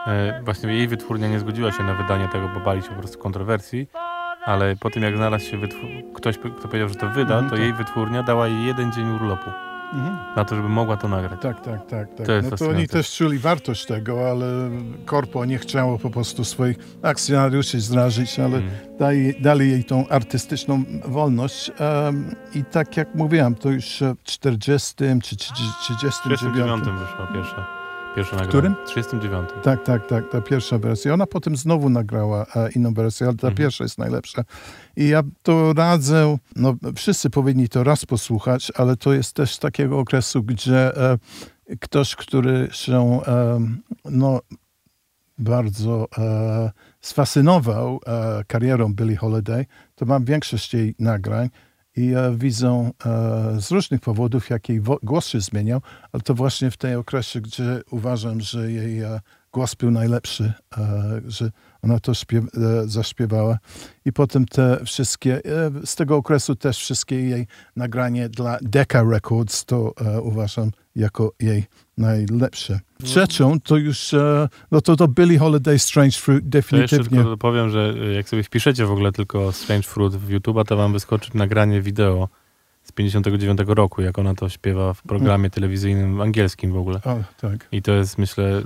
[0.08, 3.18] e, właśnie jej wytwórnia nie zgodziła się na wydanie tego, bo bali się po prostu
[3.20, 3.88] kontrowersji,
[4.46, 7.56] ale po tym jak znalazł się wytwór- ktoś, kto powiedział, że to wyda, Mhm, to
[7.56, 7.60] tak.
[7.60, 9.50] jej wytwórnia dała jej jeden dzień urlopu
[9.94, 10.18] Mhm.
[10.36, 11.42] na to, żeby mogła to nagrać.
[11.42, 12.16] Tak, tak, tak.
[12.16, 12.28] tak.
[12.28, 14.46] To jest no to oni też czuli wartość tego, ale
[15.06, 18.70] korpo nie chciało po prostu swoich akcjonariuszy zrazić, ale Mm.
[19.00, 21.72] dali, dali jej tą artystyczną wolność.
[21.80, 26.16] Em, I tak jak mówiłem, to już w 40 czy 39.
[26.24, 27.79] 39 wyszła pierwsza,
[28.20, 28.50] pierwsza nagranie.
[28.50, 28.76] którym?
[28.86, 29.50] 39.
[29.64, 31.14] Tak, tak, tak, ta pierwsza wersja.
[31.14, 33.56] Ona potem znowu nagrała e, inną wersję, ale ta Mhm.
[33.58, 34.44] pierwsza jest najlepsza.
[34.96, 40.00] I ja to radzę, no wszyscy powinni to raz posłuchać, ale to jest też takiego
[40.00, 41.18] okresu, gdzie e,
[41.80, 43.60] ktoś, który się e,
[44.06, 44.40] no,
[45.38, 51.50] bardzo e, sfascynował e, karierą Billie Holiday, to mam większość jej nagrań
[52.00, 55.82] i e, widzę e, z różnych powodów, jak jej głos się zmieniał,
[56.12, 59.20] ale to właśnie w tej okresie, gdzie uważam, że jej e,
[59.52, 60.54] głos był najlepszy,
[61.28, 63.58] że ona to śpiew, e, zaśpiewała.
[64.06, 69.66] I potem te wszystkie, e, z tego okresu też wszystkie jej nagranie dla Decca Records,
[69.66, 71.64] to e, uważam jako jej
[71.98, 72.80] najlepsze.
[73.04, 74.16] Trzecią to już,
[74.72, 77.18] no to to Billie Holiday Strange Fruit, jeszcze definitywnie.
[77.18, 80.94] tylko powiem, że jak sobie wpiszecie w ogóle tylko Strange Fruit w YouTube'a, to wam
[80.94, 82.30] wyskoczy nagranie wideo
[82.84, 87.00] z 59 roku, jak ona to śpiewa w programie telewizyjnym angielskim w ogóle.
[87.06, 87.68] O, tak.
[87.72, 88.62] I to jest, myślę,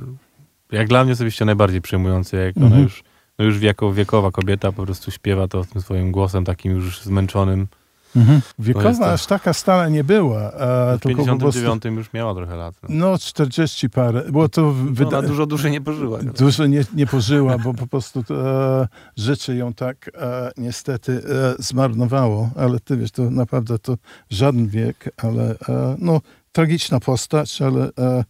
[0.74, 2.84] jak dla mnie osobiście najbardziej przejmujące, jak ona Mhm.
[2.84, 3.04] już,
[3.40, 7.68] no już wieko, wiekowa kobieta po prostu śpiewa to tym swoim głosem takim już zmęczonym.
[8.16, 8.42] Mhm.
[8.60, 12.56] Wiekowa aż taka stara nie była, e, W tylko po prostu, 59 już miała trochę
[12.56, 12.76] lat.
[12.84, 12.90] No.
[12.90, 16.20] no 40 parę, było to Ona wyda- dużo dłużej nie pożyła.
[16.24, 21.12] Dużo nie, nie pożyła, bo po prostu e, życie ją tak e, niestety
[21.60, 23.98] e, zmarnowało, ale ty wiesz, to naprawdę to
[24.30, 28.24] żaden wiek, ale e, no, tragiczna postać, ale e,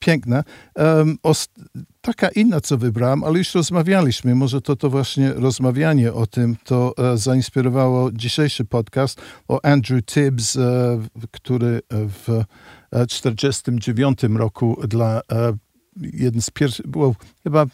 [0.00, 0.44] piękna.
[1.22, 1.48] Os-
[2.00, 6.94] taka inna, co wybrałem, ale już rozmawialiśmy, może to to właśnie rozmawianie o tym, to
[6.98, 10.98] e, zainspirowało dzisiejszy podcast o Andrew Tibbs, e,
[11.30, 12.44] który w
[13.08, 15.52] 1949 roku dla e,
[15.96, 17.66] jeden z pierwszych, było chyba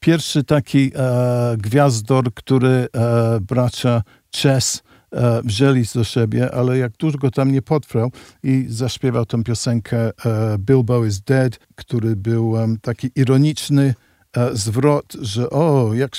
[0.00, 4.02] pierwszy taki e, gwiazdor, który e, bracia
[4.36, 8.10] Chess e, wzięli do siebie, ale jak długo tam nie potrwał
[8.42, 10.12] i zaśpiewał tą piosenkę e,
[10.58, 13.94] Bilbo is Dead, który był taki ironiczny
[14.36, 16.10] e, zwrot, że o, jak,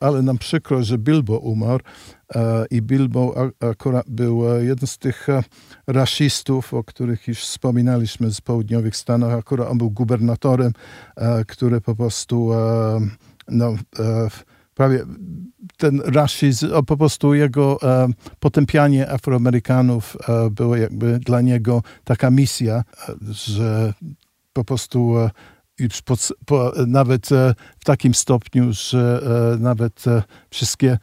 [0.00, 1.84] ale nam przykro, że Bilbo umarł
[2.34, 5.42] e, i Bilbo akurat był e, jeden z tych e,
[5.86, 10.72] rasistów, o których już wspominaliśmy z południowych Stanów, akurat on był gubernatorem,
[11.46, 12.50] który po prostu
[13.48, 13.74] no,
[14.74, 15.04] prawie
[15.76, 18.08] ten rasizm, po prostu jego e,
[18.40, 23.94] potępianie Afroamerykanów e, było jakby dla niego taka misja, e, że
[24.52, 25.30] po prostu e,
[25.78, 26.02] już
[26.46, 29.22] po, nawet e, w takim stopniu, że
[29.54, 30.04] e, nawet
[30.50, 30.98] wszystkie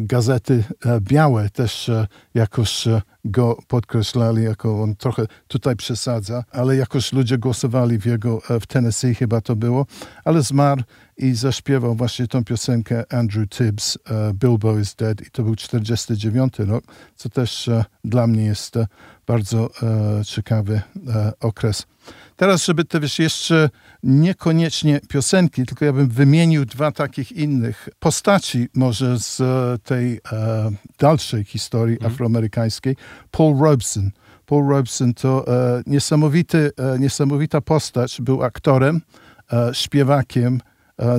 [0.00, 6.76] gazety e, białe też e, jakoś e, go podkreślali, jako on trochę tutaj przesadza, ale
[6.76, 9.86] jakoś ludzie głosowali w jego, e, w Tennessee chyba to było,
[10.24, 10.82] ale zmarł
[11.16, 16.58] i zaśpiewał właśnie tą piosenkę Andrew Tibbs, e, Bilbo is Dead i to był 49
[16.58, 16.84] rok,
[17.16, 18.86] co też e, dla mnie jest e,
[19.26, 21.86] bardzo e, ciekawy e, okres.
[22.38, 23.70] Teraz, żeby te wiesz, jeszcze
[24.02, 30.70] niekoniecznie piosenki, tylko ja bym wymienił dwa takich innych postaci może z e, tej e,
[30.98, 32.96] dalszej historii afroamerykańskiej.
[33.30, 34.10] Paul Robeson.
[34.46, 39.00] Paul Robeson to e, niesamowity, e, niesamowita postać, był aktorem,
[39.52, 40.60] e, śpiewakiem,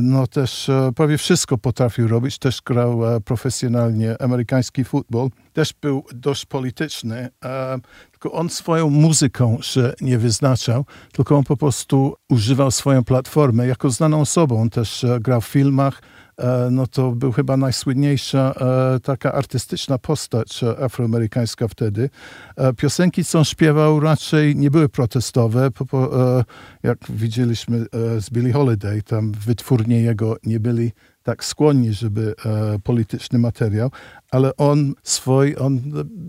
[0.02, 6.04] no też e, prawie wszystko potrafił robić, też grał e, profesjonalnie amerykański futbol, też był
[6.14, 7.80] dość polityczny, e,
[8.12, 13.68] tylko on swoją muzyką się nie wyznaczał, tylko on po prostu używał swoją platformę.
[13.68, 16.29] Jako znaną osobą on też e, grał w filmach, e,
[16.72, 18.54] no to był chyba najsłynniejsza
[18.96, 22.10] e, taka artystyczna postać e, afroamerykańska wtedy.
[22.56, 25.66] E, Piosenki, co on śpiewał, raczej nie były protestowe.
[25.66, 26.44] E,
[26.84, 30.92] jak widzieliśmy e, z Billie Holiday, tam wytwórnie jego nie byli
[31.24, 33.92] tak skłonni, żeby e, polityczny materiał,
[34.32, 35.82] ale on swój, on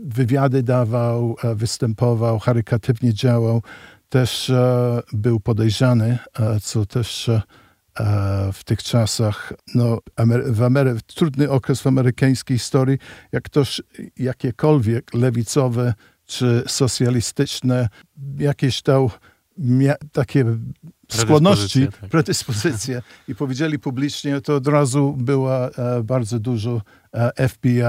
[0.04, 3.62] wywiady dawał, e, występował, charytatywnie działał,
[4.08, 7.30] też e, był podejrzany, e, co też
[8.00, 12.98] e, w tych czasach, no, Amery- w Amery- trudny okres w amerykańskiej historii,
[13.32, 13.82] jak ktoś
[14.16, 15.94] jakiekolwiek lewicowe
[16.26, 17.88] czy socjalistyczne
[18.38, 19.10] jakieś dał
[19.58, 20.44] mia- takie
[21.16, 22.10] skłonności, Predyspozycje, tak.
[22.10, 27.80] predyspozycje i powiedzieli publicznie, to od razu była e, bardzo dużo e, FBI,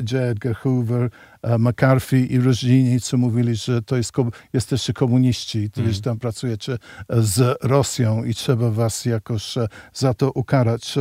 [0.00, 0.14] J.
[0.14, 1.10] Edgar Hoover,
[1.42, 4.12] e, McCarthy i różni, co mówili, że to jest,
[4.52, 5.94] jesteście komuniści, to mm.
[5.94, 6.78] tam pracujecie e,
[7.22, 10.94] z Rosją i trzeba was jakoś e, za to ukarać.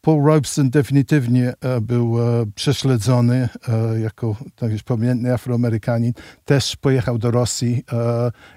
[0.00, 6.12] Paul Robeson definitywnie e, był e, prześledzony e, jako już pamiętny Afroamerykanin.
[6.44, 7.84] Też pojechał do Rosji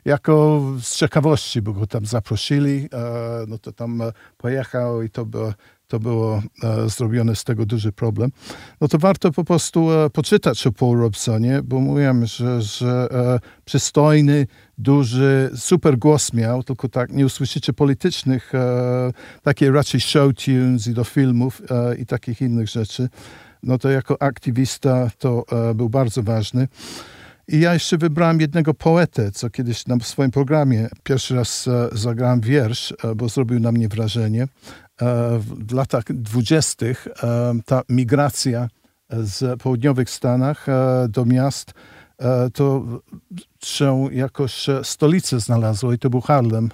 [0.05, 2.89] jako z ciekawości, bo go tam zaprosili.
[3.47, 4.03] No to tam
[4.37, 5.53] pojechał i to było,
[5.91, 8.31] to było e, zrobione z tego duży problem.
[8.81, 13.39] No to warto po prostu e, poczytać o Paul Robesonie, bo mówiłem, że, że e,
[13.65, 18.51] przystojny, duży, super głos miał, tylko tak nie usłyszycie politycznych,
[19.43, 21.61] takie raczej show tunes i do filmów
[21.99, 23.09] i takich innych rzeczy.
[23.63, 26.67] No to jako aktywista to był bardzo ważny.
[27.47, 32.93] I ja jeszcze wybrałem jednego poetę, co kiedyś na swoim programie pierwszy raz zagrałem wiersz,
[33.15, 34.47] bo zrobił na mnie wrażenie.
[35.01, 38.67] E, w latach dwudziestych e, ta migracja
[39.09, 41.73] z południowych Stanach e, do miast
[42.53, 42.83] to
[43.63, 46.69] się jakoś stolicę znalazło i to był Harlem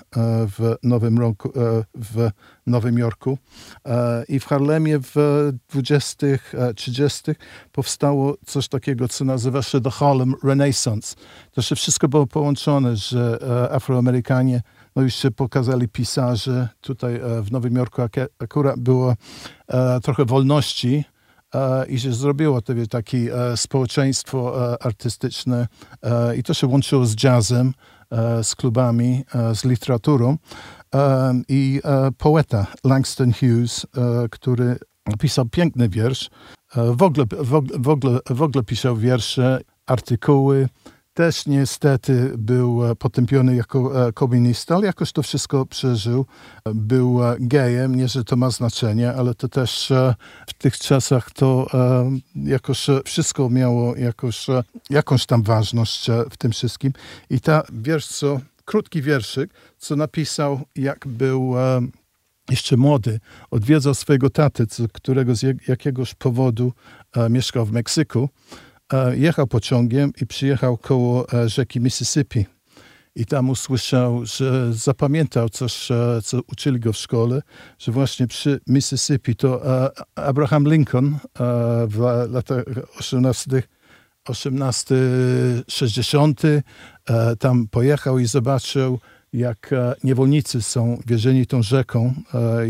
[0.57, 1.51] w Nowym, roku,
[1.95, 2.29] w
[2.65, 3.37] Nowym Jorku.
[4.27, 5.15] I w Harlemie w
[5.69, 7.31] 20., e, 30.
[7.71, 11.15] powstało coś takiego, co nazywa się The Harlem Renaissance.
[11.51, 13.39] To się wszystko było połączone, że
[13.71, 14.61] Afroamerykanie
[14.97, 16.69] no już pokazali pisarze.
[16.81, 19.15] Tutaj e, w Nowym Jorku ak- akurat było
[19.67, 21.03] e, trochę wolności
[21.55, 25.67] e, i się zrobiło to takie społeczeństwo artystyczne
[26.38, 27.73] i to się łączyło z jazzem,
[28.43, 30.38] z klubami, z literaturą.
[31.47, 31.81] I
[32.17, 33.86] poeta Langston Hughes,
[34.31, 34.79] który
[35.19, 36.29] pisał piękny wiersz,
[36.75, 37.25] w, ogóle-
[37.79, 40.69] w, ogóle, w ogóle pisał wiersze, artykuły,
[41.17, 46.25] też niestety był e, potępiony jako e, komunista, ale jakoś to wszystko przeżył.
[46.65, 49.93] Był e, gejem, nie, że to ma znaczenie, ale to też
[50.47, 51.67] w tych czasach to
[52.36, 54.47] jakoś wszystko miało jakoś,
[54.89, 56.93] jakąś tam ważność w tym wszystkim.
[57.30, 61.56] I ta wiersz, co, krótki wierszyk, co napisał, jak był
[62.49, 63.19] jeszcze młody,
[63.51, 66.73] odwiedzał swojego taty, którego z jak- jakiegoś powodu
[67.30, 68.30] mieszkał w Meksyku.
[68.93, 72.45] E, jechał pociągiem i przyjechał koło e, rzeki Mississippi.
[73.15, 77.41] I tam usłyszał, że zapamiętał coś, e, co uczyli go w szkole,
[77.80, 79.62] że właśnie przy Mississippi to
[80.15, 81.17] Abraham Lincoln
[81.88, 82.63] w la- latach
[83.00, 83.63] 18
[84.23, 86.63] 1860 e,
[87.39, 89.00] tam pojechał i zobaczył,
[89.34, 89.71] jak
[90.04, 92.13] niewolnicy są wierzeni tą rzeką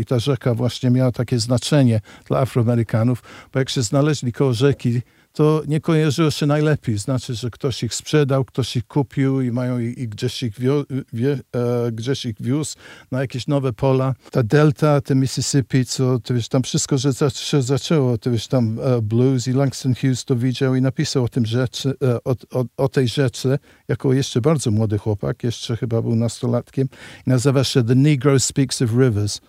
[0.00, 5.00] i ta rzeka właśnie miała takie znaczenie dla Afroamerykanów, bo jak się znaleźli koło rzeki,
[5.32, 6.98] to nie kojarzyło się najlepiej.
[6.98, 10.84] Znaczy, że ktoś ich sprzedał, ktoś ich kupił i mają i, i gdzieś, ich wio,
[11.12, 12.76] wie, e, gdzieś ich wiózł
[13.10, 14.14] na jakieś nowe pola.
[14.30, 18.48] Ta delta, te Mississippi, co to wiesz, tam wszystko że za, się zaczęło, to wiesz,
[18.48, 22.34] tam e, blues i Langston Hughes to widział i napisał o tym rzeczy, e, o,
[22.50, 26.88] o, o tej rzece, jako jeszcze bardzo młody chłopak, jeszcze chyba był nastolatkiem.
[27.26, 29.40] I nazywa się The Negro Speaks of Rivers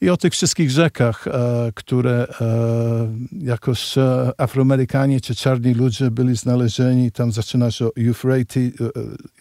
[0.00, 1.32] i o tych wszystkich rzekach, e,
[1.74, 2.46] które e,
[3.32, 7.12] jakoś e, Afroamerykanie czy czarni ludzie byli znalezieni.
[7.12, 8.72] Tam zaczyna się Euphrates,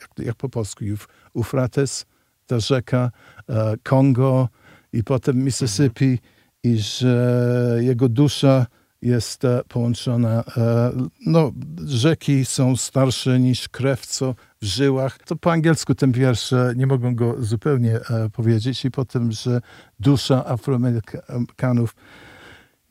[0.02, 2.06] jak, jak po polsku, Euf, Eufrates,
[2.48, 3.12] ta rzeka,
[3.84, 4.50] Kongo
[4.94, 6.20] i potem Mississippi
[6.64, 8.66] i że jego dusza
[9.02, 10.44] jest połączona.
[11.26, 11.52] No,
[11.86, 15.18] rzeki są starsze niż krew, co w żyłach.
[15.26, 18.86] To po angielsku ten wiersz, nie mogą go zupełnie e, powiedzieć.
[18.86, 19.62] I potem, że
[20.00, 21.96] dusza Afroamerykanów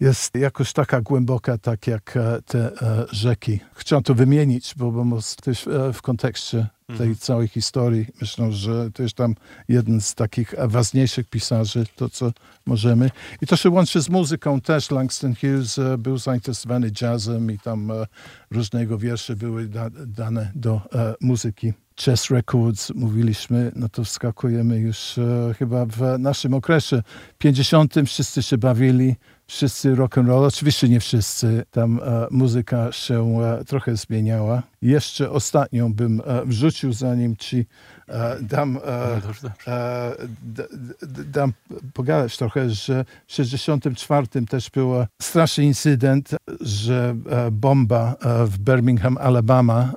[0.01, 3.61] jest jakoś taka głęboka, tak jak e, te e, rzeki.
[3.75, 9.03] Chciałem to wymienić, bo, bo też e, w kontekście tej całej historii myślę, że to
[9.03, 9.35] jest tam
[9.69, 12.33] jeden z takich ważniejszych pisarzy, to co
[12.67, 13.11] możemy.
[13.43, 14.91] I to się łączy z muzyką też.
[14.91, 18.07] Langston Hughes e, był zainteresowany jazzem i tam e,
[18.51, 21.73] różne jego wiersze były da, dane do e, muzyki.
[22.05, 27.03] Chess Records, mówiliśmy, no to wskakujemy już e, chyba w naszym okresie
[27.39, 27.95] 50.
[28.07, 29.17] Wszyscy się bawili,
[29.49, 30.45] wszyscy rock and roll.
[30.45, 31.65] Oczywiście nie wszyscy.
[31.71, 34.63] Tam e, muzyka się e, trochę zmieniała.
[34.83, 37.67] Jeszcze ostatnią bym e, wrzucił, zanim ci
[38.09, 40.67] e, dam, e, No e, d,
[41.03, 41.53] d, dam
[41.95, 46.31] pogadać trochę, że w 64 też był straszny incydent,
[46.61, 47.17] że
[47.53, 48.15] bomba
[48.47, 49.93] w Birmingham, Alabama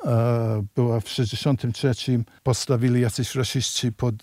[0.76, 1.94] była w 63.
[2.44, 4.16] Postawili jacyś rasiści pod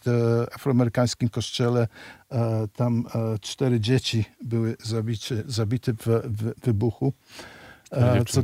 [0.54, 1.88] afroamerykańskim kościele.
[2.32, 7.12] E, tam e, cztery dzieci były zabicie, zabite w, w wybuchu.
[7.92, 8.42] E, co,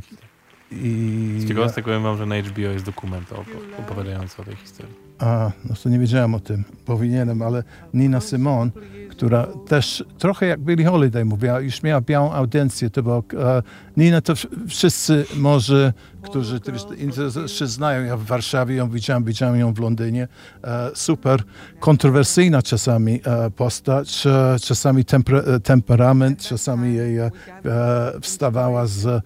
[0.71, 5.04] i, Z ciekawostek powiem wam, że na HBO jest dokument opo- opowiadający o tej historii.
[5.19, 6.65] A, no to nie wiedziałem o tym.
[6.85, 7.63] Powinienem, ale
[7.95, 8.71] Nina Simone,
[9.11, 13.63] która też trochę jak Billie Holiday mówiła, już miała białą audiencję, to było, e,
[13.97, 14.35] Nina to
[14.69, 16.61] wszyscy może, którzy
[17.47, 20.29] się znają, ja w Warszawie ją widziałem, widziałem ją w Londynie,
[20.65, 21.43] e, super
[21.81, 27.19] kontrowersyjna czasami e, postać, e, czasami temper, temperament, czasami jej
[28.21, 29.25] wstawała z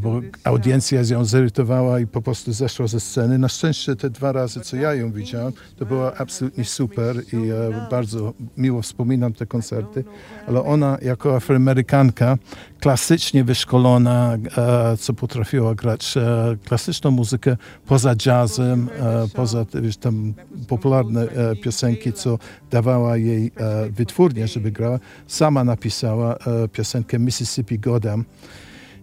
[0.00, 3.38] bo audiencja ją zirytowała i po prostu zeszła ze sceny.
[3.38, 7.88] Na szczęście te dwa razy, co ja ją widziałem, to było absolutnie super i e,
[7.90, 10.04] bardzo miło wspominam te koncerty,
[10.48, 12.36] ale ona jako afroamerykanka,
[12.80, 20.34] klasycznie wyszkolona, e, co potrafiła grać e, klasyczną muzykę poza jazzem, e, poza wiesz, tam
[20.68, 22.38] popularne e, piosenki, co
[22.70, 28.24] dawała jej e, wytwórnia, żeby grała, sama napisała e, piosenkę Mississippi Goddam.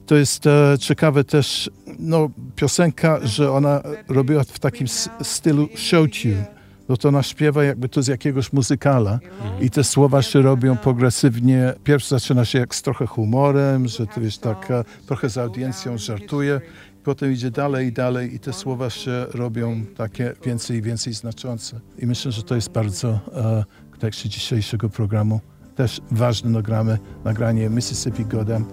[0.06, 4.88] To jest e, ciekawe też, no, piosenka, że ona robiła w takim
[5.22, 6.46] stylu show tune.
[6.90, 9.20] No to ona śpiewa jakby to z jakiegoś muzykala
[9.62, 11.74] i te słowa się robią progresywnie.
[11.84, 15.98] Pierwszy zaczyna się jak z trochę humorem, że to wiesz, tak e, trochę z audiencją
[15.98, 16.62] żartuje.
[17.04, 21.80] potem idzie dalej i dalej i te słowa się robią takie więcej i więcej znaczące.
[22.00, 25.42] I myślę, że to jest bardzo e, w kontekście dzisiejszego programu
[25.76, 28.66] też ważne nagramy, nagranie Mississippi Goddam.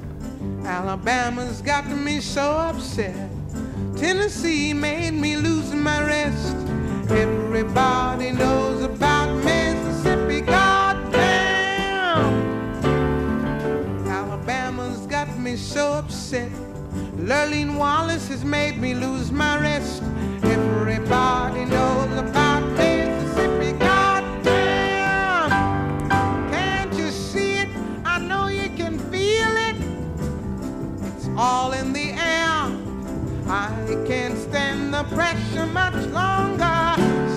[0.67, 3.15] Alabama's got me so upset.
[4.01, 6.57] Tennessee made me lose my rest.
[7.11, 11.11] Everybody knows about Mississippi, goddamn.
[14.09, 16.51] Alabama's got me so upset.
[17.17, 20.03] Lurleen Wallace has made me lose my rest.
[20.43, 22.50] Everybody knows about
[31.41, 32.59] all in the air.
[33.49, 33.70] I
[34.07, 36.80] can't stand the pressure much longer.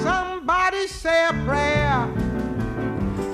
[0.03, 1.99] Somebody say a prayer.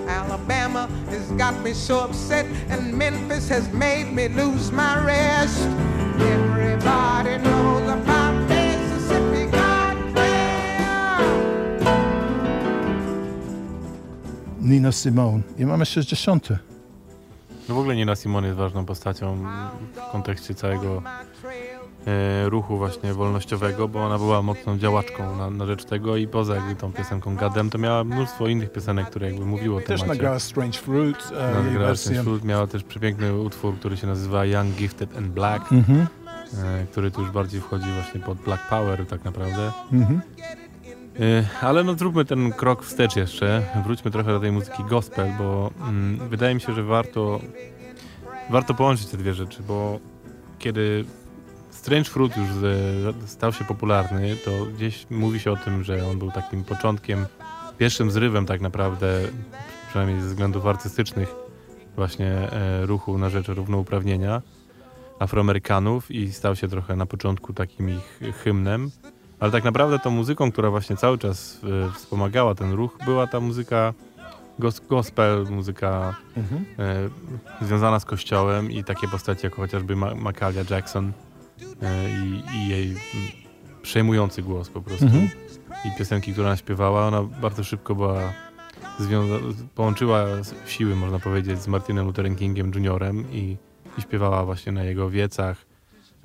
[0.07, 5.67] Alabama has got me so upset, and Memphis has made me lose my rest.
[6.36, 9.49] Everybody knows about Mississippi.
[14.61, 16.15] Nina Simone i mamy 60.
[17.70, 19.38] No w ogóle Nina Simone jest ważną postacią
[20.07, 21.01] w kontekście całego
[22.07, 26.55] e, ruchu właśnie wolnościowego, bo ona była mocną działaczką na, na rzecz tego i poza
[26.55, 30.07] jakby tą piosenką Gadem, to miała mnóstwo innych piosenek, które jakby mówiły o Też temacie.
[30.07, 34.76] nagrała Strange Fruit, e, Nagrała ten ślub, miała też przepiękny utwór, który się nazywa Young,
[34.76, 36.07] Gifted and Black, Mhm,
[36.63, 39.72] e, który tu już bardziej wchodzi właśnie pod Black Power tak naprawdę.
[39.93, 40.22] mhm.
[40.39, 40.68] E,
[41.61, 43.61] Ale no zróbmy ten krok wstecz jeszcze.
[43.84, 47.39] Wróćmy trochę do tej muzyki gospel, bo mm, wydaje mi się, że warto,
[48.49, 49.99] warto połączyć te dwie rzeczy, bo
[50.59, 51.05] kiedy
[51.70, 56.20] Strange Fruit już e, stał się popularny, to gdzieś mówi się o tym, że on
[56.20, 57.26] był takim początkiem,
[57.78, 59.22] pierwszym zrywem tak naprawdę,
[59.89, 61.36] przynajmniej ze względów artystycznych,
[61.95, 64.41] właśnie e, ruchu na rzecz równouprawnienia
[65.20, 68.91] Afroamerykanów i stał się trochę na początku takim ich hymnem.
[69.40, 73.40] Ale tak naprawdę tą muzyką, która właśnie cały czas e, wspomagała ten ruch, była ta
[73.40, 73.94] muzyka
[74.60, 76.66] gos gospel, muzyka Mhm.
[77.62, 81.12] e, związana z kościołem i takie postacie jak chociażby Ma Macalia Jackson
[81.82, 82.96] e, i, jej
[83.82, 85.06] przejmujący głos po prostu.
[85.06, 85.30] Mhm.
[85.86, 88.20] I piosenki, które ona śpiewała, ona bardzo szybko była
[89.76, 90.26] połączyła
[90.66, 93.14] siły, można powiedzieć, z Martinem Lutherem Kingiem Jr.
[93.32, 93.58] i,
[93.98, 95.58] i śpiewała właśnie na jego wiecach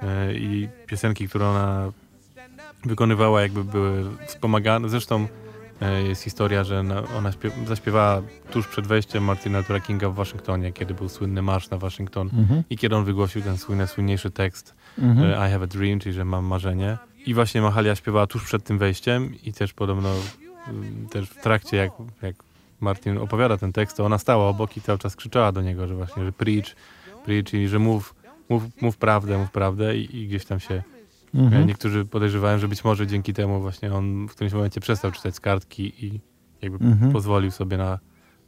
[0.02, 1.92] e, i piosenki, które ona
[2.86, 4.88] wykonywała jakby były wspomagane.
[4.88, 5.26] Zresztą
[5.82, 10.14] e, jest historia, że na, ona śpiew- zaśpiewała tuż przed wejściem Martina Luthera Kinga w
[10.14, 12.62] Waszyngtonie, kiedy był słynny marsz na Waszyngton Mhm.
[12.70, 15.30] i kiedy on wygłosił ten swój najsłynniejszy tekst Mhm.
[15.42, 16.98] e, I have a dream, czyli że mam marzenie.
[17.26, 20.08] I właśnie Mahalia śpiewała tuż przed tym wejściem i też podobno
[20.68, 21.90] mm, też w trakcie, jak,
[22.22, 22.36] jak
[22.80, 25.94] Martin opowiada ten tekst, to ona stała obok i cały czas krzyczała do niego, że
[25.94, 26.64] właśnie, że preach,
[27.24, 28.14] preach, czyli że mów,
[28.48, 30.82] mów, mów prawdę, mów prawdę i, i gdzieś tam się
[31.34, 31.66] Mhm.
[31.66, 35.40] niektórzy podejrzewają, że być może dzięki temu właśnie on w którymś momencie przestał czytać z
[35.40, 36.20] kartki i
[36.62, 37.12] jakby Mhm.
[37.12, 37.90] pozwolił sobie na,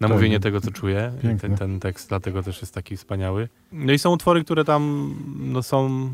[0.00, 0.10] na Tak.
[0.10, 1.12] mówienie tego, co czuje.
[1.40, 3.48] Ten, ten tekst dlatego też jest taki wspaniały.
[3.72, 6.08] No i są utwory, które tam no, są,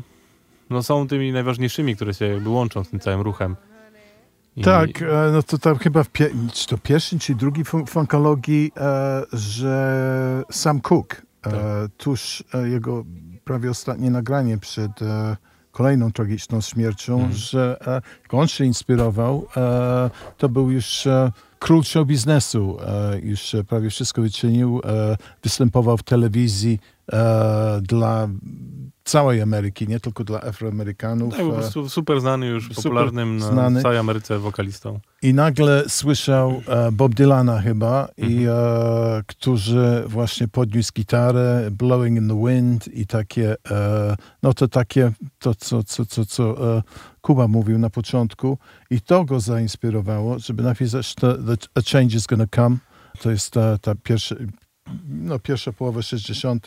[0.69, 3.55] no, są tymi najważniejszymi, które się jakby łączą z tym całym ruchem.
[4.55, 7.87] I, Tak, e, no to tam chyba w pie- czy to pierwszy czy drugi fun-
[7.89, 11.53] funkologii, e, że Sam Cooke, e, Tak.
[11.97, 13.05] tuż e, jego
[13.43, 15.37] prawie ostatnie nagranie przed e,
[15.73, 17.33] kolejną tragiczną śmiercią, Mhm.
[17.33, 17.93] że e,
[18.23, 22.77] jak on się inspirował, e, to był już e, król show biznesu,
[23.23, 24.81] już prawie wszystko wyczynił,
[25.43, 26.79] występował w telewizji
[27.81, 28.27] dla
[29.03, 31.33] całej Ameryki, nie tylko dla Afroamerykanów.
[31.35, 33.81] tak, po e, prostu super znany już, super popularnym na znany.
[33.81, 34.99] całej Ameryce wokalistą.
[35.21, 38.57] I nagle słyszał e, Bob Dylana chyba, i, Mhm.
[38.57, 45.11] e, którzy właśnie podniósł gitarę, Blowing in the Wind i takie, e, no to takie,
[45.39, 46.83] to co, co, co, co e,
[47.21, 48.57] Kuba mówił na początku
[48.89, 52.77] i to go zainspirowało, żeby napisać to, the, A Change is Gonna Come.
[53.21, 54.35] To jest ta, ta pierwsza,
[55.07, 56.65] no, pierwsza połowa 60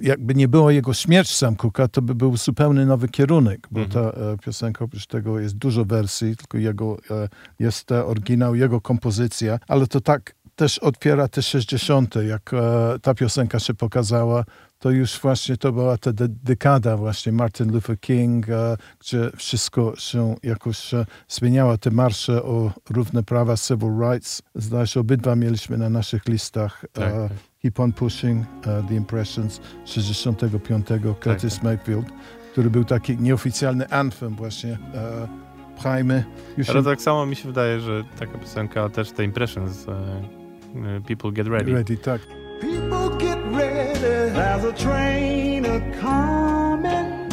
[0.00, 4.12] jakby nie było jego śmierć Sam Cooka, to by był zupełnie nowy kierunek, bo Mhm.
[4.12, 7.28] ta e, piosenka oprócz tego jest dużo wersji, tylko jego, e,
[7.58, 12.58] jest oryginał, jego kompozycja, ale to tak też otwiera te 60., jak e,
[13.02, 14.44] ta piosenka się pokazała,
[14.78, 19.92] to już właśnie to była ta de- dekada właśnie Martin Luther King, e, gdzie wszystko
[19.98, 24.42] się jakoś e, zmieniało, te marsze o równe prawa, civil rights.
[24.54, 26.84] Zdaje się, obydwa mieliśmy na naszych listach.
[26.92, 27.38] Tak, e, tak.
[27.66, 31.64] Keep on Pushing, uh, The Impressions 65, Curtis tak.
[31.64, 32.06] Mayfield,
[32.52, 34.78] który był taki nieoficjalny anthem właśnie.
[34.94, 35.28] E,
[35.76, 36.24] pchajmy.
[36.56, 41.32] Już Ale tak samo mi się wydaje, że taka piosenka też te Impressions, e, People
[41.32, 41.72] Get Ready.
[41.72, 42.20] ready, tak.
[42.60, 47.32] People get ready, there's a train a coming.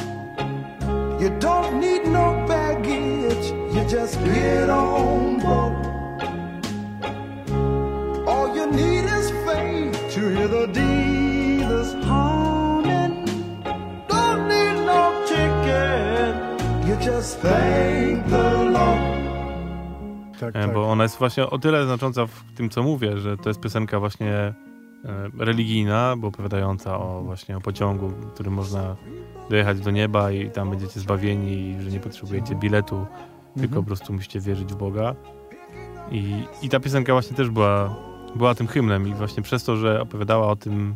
[1.21, 2.03] You don't need
[3.93, 5.85] just get on broke.
[8.27, 9.22] All you need is
[10.47, 13.25] dealers humming.
[14.07, 16.35] Don't need no ticket,
[16.87, 19.13] you just thank the Lord.
[20.39, 20.73] Tak, E, tak.
[20.73, 23.99] Bo ona jest właśnie o tyle znacząca w tym, co mówię, że to jest piosenka
[23.99, 24.53] właśnie e,
[25.39, 28.95] religijna, bo opowiadająca o właśnie o pociągu, którym można
[29.49, 33.05] dojechać do nieba i tam będziecie zbawieni i że nie potrzebujecie biletu,
[33.59, 35.15] tylko po prostu musicie wierzyć w Boga.
[36.11, 37.95] I, I ta piosenka właśnie też była,
[38.35, 40.95] była tym hymnem i właśnie przez to, że opowiadała o tym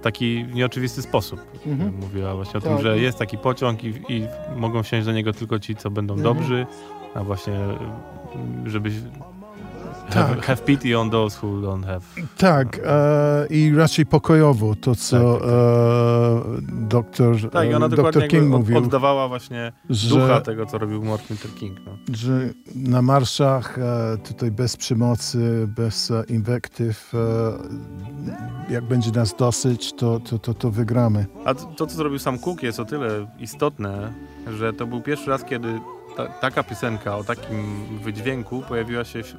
[0.00, 1.40] w taki nieoczywisty sposób.
[1.66, 1.94] Mhm.
[2.00, 2.72] Mówiła właśnie o Tak.
[2.72, 6.14] tym, że jest taki pociąg i, i mogą wsiąść do niego tylko ci, co będą
[6.14, 6.34] Mhm.
[6.36, 6.66] dobrzy,
[7.14, 7.54] a właśnie
[8.66, 8.70] y,
[10.12, 10.46] żebyś have, Tak.
[10.46, 12.00] have pity on those who don't have.
[12.36, 17.96] Tak, e, i raczej pokojowo to, co Tak, tak, e, doktor, Tak, ona e, dokładnie
[18.02, 21.78] doktor King od, mówił, oddawała właśnie że, ducha tego, co robił Martin Luther King.
[21.86, 21.92] No.
[22.16, 29.92] że na marszach e, tutaj bez przemocy, bez e, inwektyw, e, jak będzie nas dosyć,
[29.92, 31.26] to, to, to, to wygramy.
[31.44, 34.12] A to, to, co zrobił sam Cook jest o tyle istotne,
[34.58, 35.80] że to był pierwszy raz, kiedy
[36.16, 37.56] ta, taka piosenka o takim
[38.04, 39.34] wydźwięku pojawiła się w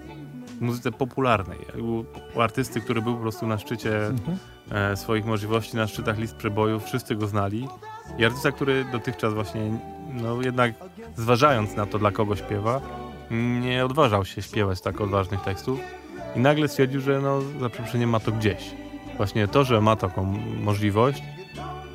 [0.62, 1.60] muzyce popularnej.
[1.82, 2.04] U
[2.42, 4.38] artysty, który był po prostu na szczycie Mhm.
[4.72, 7.68] e, swoich możliwości, na szczytach list przebojów, wszyscy go znali.
[8.18, 9.62] I artysta, który dotychczas właśnie,
[10.14, 10.74] no jednak
[11.16, 12.82] zważając na to, dla kogo śpiewa,
[13.62, 15.80] nie odważał się śpiewać tak odważnych tekstów
[16.36, 18.72] i nagle stwierdził, że no za przeproszeniem ma to gdzieś.
[19.18, 20.24] Właśnie to, że ma taką
[20.64, 21.24] możliwość,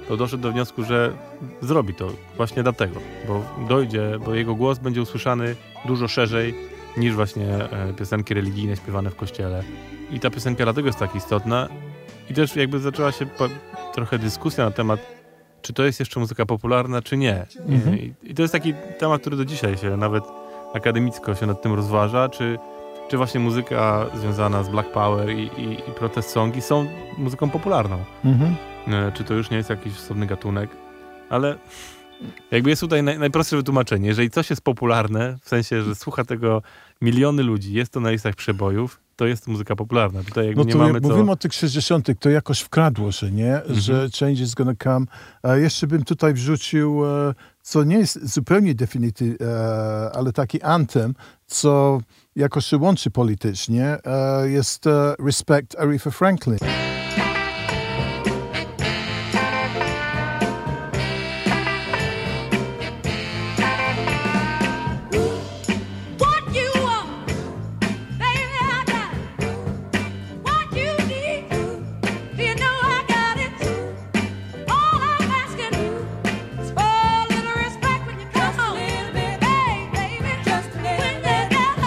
[0.08, 1.12] to doszedł do wniosku, że
[1.60, 6.54] zrobi to właśnie dlatego, bo dojdzie, bo jego głos będzie usłyszany dużo szerzej
[6.96, 9.62] niż właśnie e, piosenki religijne śpiewane w kościele.
[10.10, 11.68] I ta piosenka dlatego jest tak istotna
[12.30, 13.26] i też jakby zaczęła się
[13.94, 15.00] trochę dyskusja na temat,
[15.62, 17.46] czy to jest jeszcze muzyka popularna, czy nie.
[17.66, 17.98] Mhm.
[17.98, 20.24] I, I to jest taki temat, który do dzisiaj się nawet
[20.74, 22.58] akademicko się nad tym rozważa, czy,
[23.08, 26.86] czy właśnie muzyka związana z Black Power i, i, i protest songi są
[27.18, 28.04] muzyką popularną.
[28.24, 28.56] Mhm.
[28.88, 30.70] E, czy to już nie jest jakiś osobny gatunek,
[31.30, 31.56] ale
[32.50, 34.08] jakby jest tutaj naj, najprostsze wytłumaczenie.
[34.08, 36.62] Jeżeli coś jest popularne, w sensie, że słucha tego
[37.00, 40.22] miliony ludzi, jest to na listach przebojów, to jest muzyka popularna.
[40.22, 41.08] Tutaj jakby No nie to mamy jak co...
[41.08, 43.60] mówimy o tych 60., to jakoś wkradło się, nie?
[43.68, 45.06] Że change is gonna come.
[45.42, 51.14] E, jeszcze bym tutaj wrzucił, e, co nie jest zupełnie definityw, e, ale taki anthem,
[51.46, 52.00] co
[52.36, 54.84] jakoś się łączy politycznie, e, jest
[55.26, 56.58] Respect Aretha Franklin.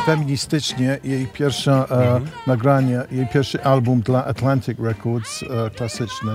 [0.10, 6.32] Feministycznie jej pierwsze e, nagranie, jej pierwszy album dla Atlantic Records e, klasyczny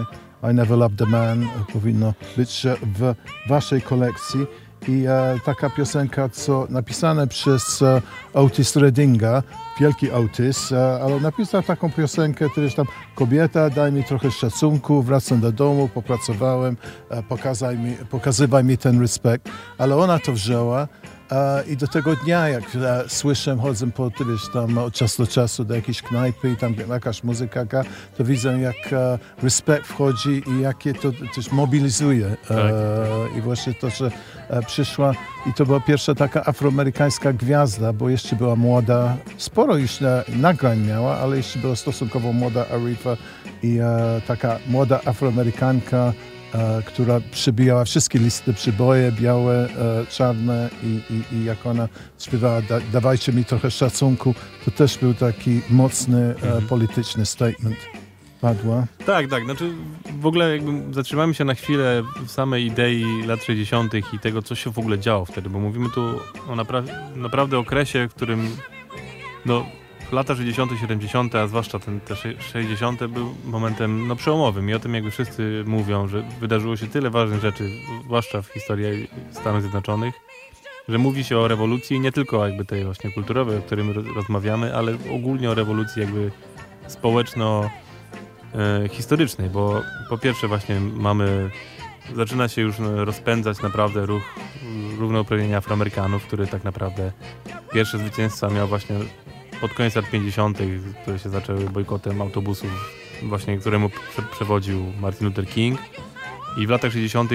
[0.50, 3.14] I Never Loved a Man powinno być w
[3.48, 4.46] waszej kolekcji.
[4.88, 8.02] I e, taka piosenka, co napisane przez e,
[8.34, 9.42] Otis Reddinga,
[9.80, 15.02] wielki Otis, e, ale napisał taką piosenkę, która jest tam kobieta, daj mi trochę szacunku,
[15.02, 16.76] wracam do domu, popracowałem,
[17.10, 19.48] e, pokazaj mi, pokazywaj mi ten respekt.
[19.78, 20.88] Ale ona to wzięła
[21.68, 25.64] i do tego dnia, jak e, słyszę, chodzę po wiesz, tam od czasu do czasu
[25.64, 27.64] do jakiejś knajpy i tam jakaś muzyka
[28.16, 32.36] to widzę, jak e, respekt wchodzi i jakie to też mobilizuje.
[32.50, 34.10] E, I właśnie to, że
[34.66, 35.12] przyszła
[35.46, 41.18] i to była pierwsza taka afroamerykańska gwiazda, bo jeszcze była młoda, sporo już nagrań miała,
[41.18, 43.16] ale jeszcze była stosunkowo młoda Aretha
[43.62, 43.78] i
[44.26, 46.12] taka młoda afroamerykanka,
[46.84, 51.88] która przybijała wszystkie listy przyboje, białe, e, czarne i, i, i jak ona
[52.18, 54.34] śpiewała da, dawajcie mi trochę szacunku,
[54.64, 57.76] to też był taki mocny e, polityczny statement.
[58.40, 58.86] Padła.
[59.06, 59.44] Tak, tak.
[59.44, 59.72] Znaczy
[60.20, 63.94] w ogóle jakby zatrzymamy się na chwilę w samej idei lat 60.
[64.12, 66.00] i tego, co się w ogóle działo wtedy, bo mówimy tu
[66.48, 68.56] o napra- naprawdę okresie, w którym
[69.46, 69.66] no,
[70.14, 73.06] lata 60., 70., a zwłaszcza ten, te sze- 60.
[73.06, 77.40] był momentem no, przełomowym i o tym jakby wszyscy mówią, że wydarzyło się tyle ważnych
[77.40, 77.70] rzeczy,
[78.04, 80.14] zwłaszcza w historii Stanów Zjednoczonych,
[80.88, 84.76] że mówi się o rewolucji nie tylko jakby tej właśnie kulturowej, o którym ro- rozmawiamy,
[84.76, 86.30] ale ogólnie o rewolucji jakby
[86.86, 87.70] społeczno
[88.54, 91.50] e, historycznej, bo po pierwsze właśnie mamy,
[92.14, 94.22] zaczyna się już no, rozpędzać naprawdę ruch
[94.98, 97.12] równouprawnienia Afroamerykanów, który tak naprawdę
[97.72, 98.96] pierwsze zwycięstwa miał właśnie
[99.64, 100.58] pod koniec lat 50.,
[101.02, 102.70] które się zaczęły bojkotem autobusów,
[103.22, 105.80] właśnie któremu prze przewodził Martin Luther King.
[106.56, 107.30] I w latach 60.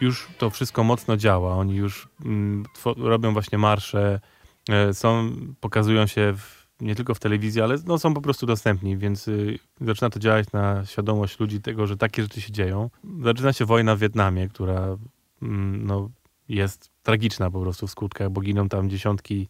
[0.00, 1.54] już to wszystko mocno działa.
[1.54, 2.64] Oni już mm,
[2.96, 4.20] robią właśnie marsze,
[4.68, 8.96] e, są, pokazują się w, nie tylko w telewizji, ale no, są po prostu dostępni,
[8.96, 12.90] więc y, zaczyna to działać na świadomość ludzi tego, że takie rzeczy się dzieją.
[13.22, 14.96] Zaczyna się wojna w Wietnamie, która
[15.42, 16.10] mm, no,
[16.48, 19.48] jest tragiczna po prostu w skutkach, bo giną tam dziesiątki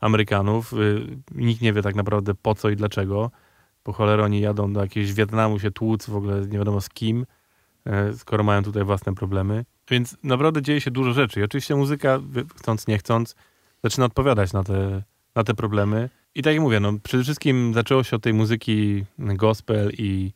[0.00, 0.72] Amerykanów.
[0.72, 3.30] Y, Nikt nie wie tak naprawdę po co i dlaczego.
[3.82, 7.26] Po cholerę oni jadą do jakiegoś Wietnamu się tłuc, w ogóle nie wiadomo z kim,
[7.86, 9.64] e, skoro mają tutaj własne problemy.
[9.90, 11.40] Więc naprawdę dzieje się dużo rzeczy.
[11.40, 12.20] I oczywiście muzyka,
[12.56, 13.34] chcąc nie chcąc,
[13.84, 15.02] zaczyna odpowiadać na te,
[15.34, 16.10] na te problemy.
[16.34, 20.32] I tak jak mówię, no, przede wszystkim zaczęło się od tej muzyki gospel i,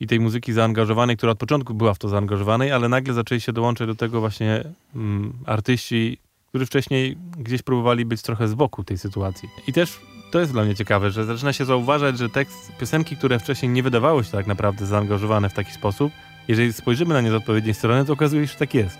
[0.00, 3.52] i tej muzyki zaangażowanej, która od początku była w to zaangażowanej, ale nagle zaczęli się
[3.52, 4.64] dołączać do tego właśnie
[4.94, 6.18] mm, artyści,
[6.56, 9.48] którzy wcześniej gdzieś próbowali być trochę z boku tej sytuacji.
[9.66, 10.00] I też
[10.30, 13.82] to jest dla mnie ciekawe, że zaczyna się zauważać, że tekst piosenki, które wcześniej nie
[13.82, 16.12] wydawały się tak naprawdę zaangażowane w taki sposób,
[16.48, 18.98] jeżeli spojrzymy na nie z odpowiedniej strony, to okazuje się, że tak jest.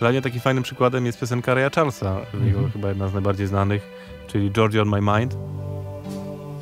[0.00, 3.82] Dla mnie takim fajnym przykładem jest piosenka Raya Charlesa, jego chyba jedna z najbardziej znanych,
[4.26, 5.36] czyli Georgia on My Mind.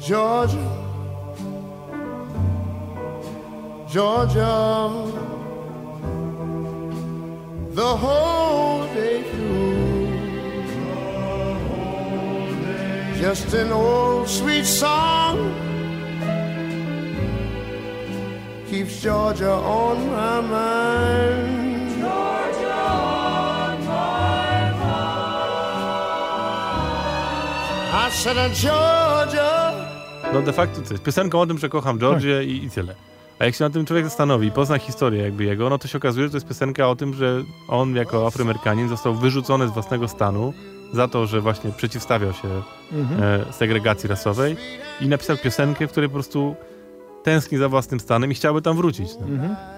[0.01, 0.59] Georgia,
[3.89, 4.91] Georgia,
[7.75, 9.90] the whole day through.
[13.21, 15.37] Just an old sweet song
[18.71, 21.61] keeps Georgia on my mind.
[27.93, 29.73] I said, uh, Georgia.
[30.33, 32.95] No de facto to jest piosenką o tym, że kocham Georgię i, i tyle.
[33.39, 35.99] A jak się na tym człowiek zastanowi i pozna historię jakby jego, no to się
[35.99, 40.09] okazuje, że to jest piosenka o tym, że on jako Afroamerykanin został wyrzucony z własnego
[40.09, 40.55] stanu
[40.93, 42.49] za to, że właśnie przeciwstawiał się
[43.23, 44.57] e, segregacji rasowej
[45.01, 46.57] i napisał piosenkę, w której po prostu
[47.23, 49.09] tęskni za własnym stanem i chciałby tam wrócić.
[49.21, 49.27] No.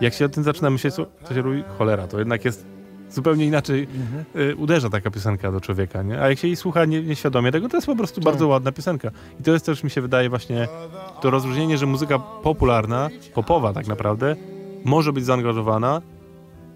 [0.01, 2.67] Jak się o tym zaczyna myśleć, to, się robi cholera, to jednak jest
[3.11, 3.89] zupełnie inaczej
[4.37, 6.21] y, uderza taka piosenka do człowieka, nie?
[6.21, 9.11] A jak się jej słucha nie, nieświadomie tego, to jest po prostu bardzo ładna piosenka.
[9.41, 10.69] I to jest też, mi się wydaje, właśnie
[11.21, 14.37] to rozróżnienie, że muzyka popularna, popowa tak naprawdę,
[14.85, 16.03] może być zaangażowana,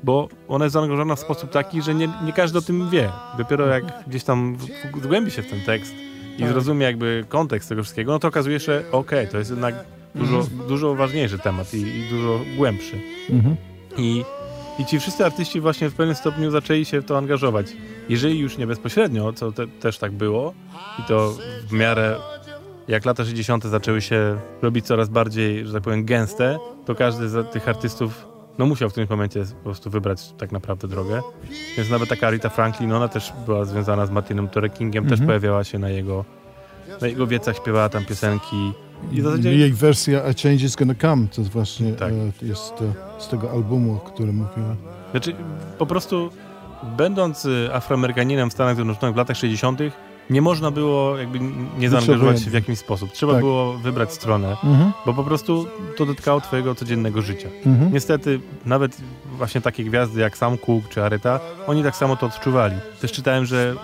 [0.05, 3.12] bo ona jest zaangażowana w sposób taki, że nie, nie każdy o tym wie.
[3.38, 4.57] Dopiero jak gdzieś tam
[4.94, 5.94] wgłębi się w ten tekst
[6.38, 9.74] i zrozumie jakby kontekst tego wszystkiego, no to okazuje się, okej, to jest jednak
[10.14, 13.01] dużo, dużo ważniejszy temat i, i dużo głębszy.
[13.97, 14.24] I,
[14.78, 17.66] I ci wszyscy artyści właśnie w pewnym stopniu zaczęli się w to angażować.
[18.09, 20.55] Jeżeli już nie bezpośrednio, co te, też tak było,
[20.99, 21.34] i to
[21.68, 22.16] w miarę
[22.88, 23.64] jak lata 60.
[23.64, 28.66] zaczęły się robić coraz bardziej, że tak powiem, gęste, to każdy z tych artystów no
[28.66, 31.22] musiał w tym momencie po prostu wybrać tak naprawdę drogę.
[31.76, 35.64] Więc nawet taka Rita Franklin, ona też była związana z Martinem Luther Kingiem, też pojawiała
[35.64, 36.24] się na jego,
[37.00, 38.72] na jego wiecach, śpiewała tam piosenki.
[39.12, 42.12] I zasadzie Jej wersja A Change is Gonna Come to właśnie Tak.
[42.12, 44.76] e, jest e, z tego albumu, o którym mówiłem.
[45.11, 45.34] Znaczy,
[45.78, 46.30] po prostu
[46.96, 49.80] będąc y, Afroamerykaninem w Stanach Zjednoczonych w latach 60.,
[50.31, 51.41] nie można było jakby
[51.79, 53.12] nie zaangażować się w jakiś sposób.
[53.12, 53.41] Trzeba Tak.
[53.43, 54.93] było wybrać stronę, Mhm.
[55.07, 55.66] bo po prostu
[55.97, 57.49] to dotykało twojego codziennego życia.
[57.66, 57.93] Mhm.
[57.93, 58.97] Niestety, nawet
[59.37, 62.74] właśnie takie gwiazdy jak Sam Cooke czy Aretha, oni tak samo to odczuwali.
[63.01, 63.74] Też czytałem, że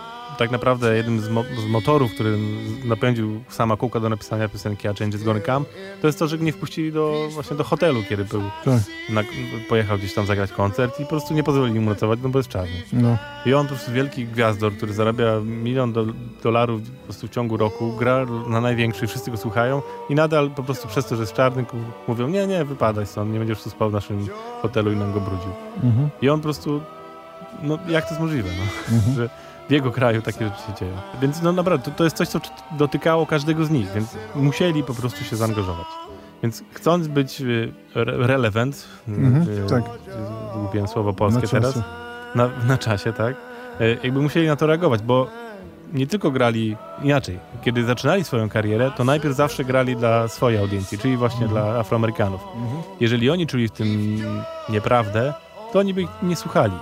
[0.43, 2.38] tak naprawdę jednym z, mo- z motorów, który
[2.84, 5.66] napędził sama Cooka do napisania piosenki A Change is Gonna Come,
[6.01, 8.80] to jest to, że go nie wpuścili do, właśnie do hotelu, kiedy był, Tak.
[9.11, 9.22] na,
[9.68, 12.49] pojechał gdzieś tam zagrać koncert i po prostu nie pozwolili mu nocować, no bo jest
[12.49, 12.82] czarny.
[12.93, 13.16] No.
[13.47, 16.07] I on po prostu wielki gwiazdor, który zarabia milion do,
[16.43, 20.62] dolarów po prostu w ciągu roku, gra na największych, wszyscy go słuchają i nadal po
[20.62, 21.64] prostu przez to, że jest czarny,
[22.09, 24.26] mówią, nie, nie, wypadaj stąd, nie będziesz tu spał w naszym
[24.62, 25.51] hotelu i nam go brudził.
[25.82, 26.09] Mhm.
[26.22, 26.80] I on po prostu,
[27.62, 28.97] no jak to jest możliwe, no?
[29.16, 29.28] że
[29.68, 30.92] w jego kraju takie rzeczy się dzieją.
[31.22, 32.40] Więc no naprawdę, to, to jest coś, co
[32.78, 35.86] dotykało każdego z nich, więc musieli po prostu się zaangażować.
[36.42, 39.82] Więc chcąc być y, re relevant, Mhm, y, tak.
[39.84, 39.88] y,
[40.58, 41.84] zgubiłem słowo polskie Na teraz, czasie.
[42.34, 43.34] na, na czasie, tak?
[43.80, 45.26] E, Jakby musieli na to reagować, bo
[45.92, 47.38] nie tylko grali inaczej.
[47.64, 52.40] Kiedy zaczynali swoją karierę, to najpierw zawsze grali dla swojej audiencji, czyli właśnie dla Afroamerykanów.
[53.00, 54.18] Jeżeli oni czuli w tym
[54.68, 55.34] nieprawdę,
[55.72, 56.72] to oni by ich nie słuchali.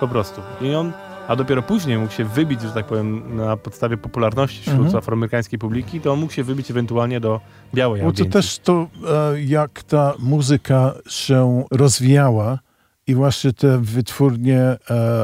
[0.00, 0.40] Po prostu.
[0.60, 0.92] I on,
[1.28, 4.96] a dopiero później mógł się wybić, że tak powiem, na podstawie popularności wśród Mhm.
[4.96, 7.40] afroamerykańskiej publiki, to on mógł się wybić ewentualnie do
[7.74, 8.32] białej Bo to audiencji.
[8.32, 8.86] też to,
[9.34, 12.58] e, jak ta muzyka się rozwijała
[13.06, 14.78] i właśnie te wytwórnie e,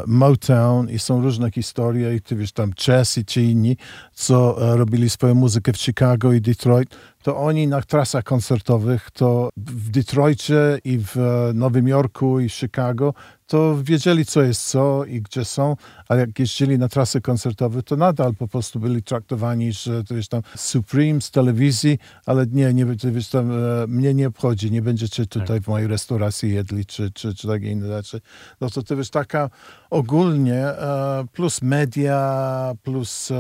[0.07, 3.77] Motown i są różne historie i ty wiesz tam Chess i czy inni,
[4.15, 6.89] co e, robili swoją muzykę w Chicago i Detroit,
[7.23, 13.15] to oni na trasach koncertowych, to w Detroicie i w e, Nowym Jorku i Chicago,
[13.47, 15.77] to wiedzieli, co jest co i gdzie są,
[16.09, 20.29] a jak jeździli na trasy koncertowe, to nadal po prostu byli traktowani, że to jest
[20.29, 25.27] tam Supreme z telewizji, ale nie, nie wiesz, tam, e, mnie nie obchodzi, nie będziecie
[25.27, 28.21] tutaj w mojej restauracji jedli, czy, czy, czy takie inne rzeczy.
[28.61, 29.51] No to to wiesz, taka
[29.91, 33.33] ogólnie, e, plus media, plus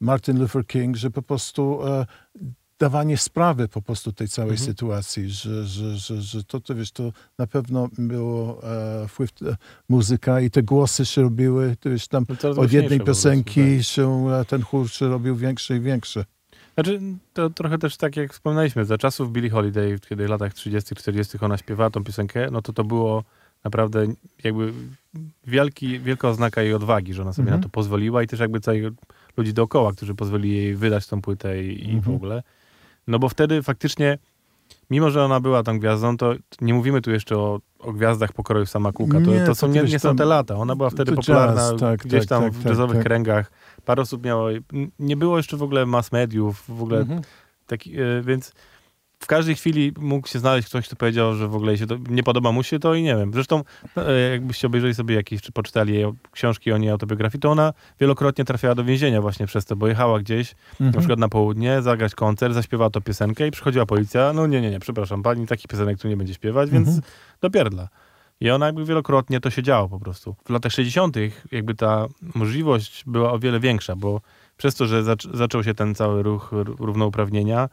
[0.00, 1.80] Martin Luther King, że po prostu
[2.78, 4.66] e, dawanie sprawy po prostu tej całej Mhm.
[4.70, 8.62] sytuacji, że, że, że, że to, to wiesz, to na pewno było
[9.02, 9.56] e, wpływ e,
[9.88, 13.76] muzyka i te głosy się robiły, to wiesz, tam No od jednej po prostu, piosenki
[13.76, 13.86] tak.
[13.86, 16.24] się ten chór się robił większy i większy.
[16.74, 17.00] Znaczy,
[17.32, 21.38] to trochę też tak jak wspomnieliśmy, za czasów Billie Holiday, kiedy w latach 30., 40.
[21.40, 23.24] ona śpiewała tą piosenkę, no to to było
[23.64, 24.06] naprawdę
[24.44, 24.72] jakby
[25.46, 27.60] wielki, wielka oznaka jej odwagi, że ona sobie Mhm.
[27.60, 28.92] na to pozwoliła i też jakby całych
[29.36, 32.16] ludzi dookoła, którzy pozwolili jej wydać tą płytę i, i w Mhm.
[32.16, 32.42] ogóle.
[33.08, 34.18] No bo wtedy faktycznie,
[34.90, 38.66] mimo że ona była tą gwiazdą, to nie mówimy tu jeszcze o, o gwiazdach pokroju
[38.66, 39.20] Samakuka.
[39.20, 40.54] To, Nie, to, są, nie, nie są tam- te lata.
[40.54, 43.06] Ona była wtedy popularna jazz, tak, gdzieś tak, tam tak, w tak, jazzowych tak.
[43.06, 43.50] kręgach.
[43.84, 44.48] Parę osób miało...
[44.98, 47.20] Nie było jeszcze w ogóle mass mediów, w ogóle Mhm.
[47.66, 48.52] Taki, e, więc
[49.20, 52.22] w każdej chwili mógł się znaleźć ktoś, kto powiedział, że w ogóle się to, nie
[52.22, 53.32] podoba mu się to i nie wiem.
[53.32, 53.62] Zresztą
[53.96, 58.44] e, jakbyście obejrzeli sobie jakieś, czy poczytali jej książki o niej autobiografii, to ona wielokrotnie
[58.44, 61.00] trafiała do więzienia właśnie przez to, bo jechała gdzieś, na Mhm.
[61.02, 64.80] przykład na południe, zagrać koncert, zaśpiewała to piosenkę i przychodziła policja, no nie, nie, nie,
[64.80, 67.06] przepraszam, pani takich piosenek tu nie będzie śpiewać, więc Mhm.
[67.40, 67.88] dopierdla.
[68.40, 70.36] I ona jakby wielokrotnie to się działo po prostu.
[70.44, 71.16] W latach 60.
[71.52, 74.20] jakby ta możliwość była o wiele większa, bo
[74.56, 77.68] przez to, że zac- zaczął się ten cały ruch równouprawnienia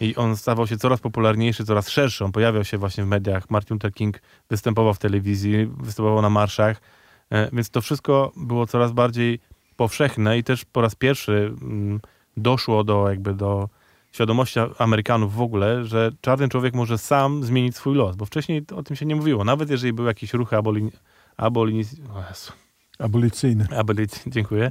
[0.00, 3.74] i on stawał się coraz popularniejszy, coraz szerszy, on pojawiał się właśnie w mediach, Martin
[3.74, 6.80] Luther King występował w telewizji, występował na marszach,
[7.30, 9.40] e, więc to wszystko było coraz bardziej
[9.76, 12.00] powszechne i też po raz pierwszy mm,
[12.36, 13.68] doszło do jakby do
[14.12, 18.82] świadomości Amerykanów w ogóle, że czarny człowiek może sam zmienić swój los, bo wcześniej o
[18.82, 19.44] tym się nie mówiło.
[19.44, 20.90] Nawet jeżeli były jakieś ruchy abolini...
[21.36, 21.84] abolini...
[22.14, 22.52] o Jezu,
[23.00, 23.66] Abolicyjny.
[23.76, 24.22] abolic...
[24.26, 24.70] dziękuję,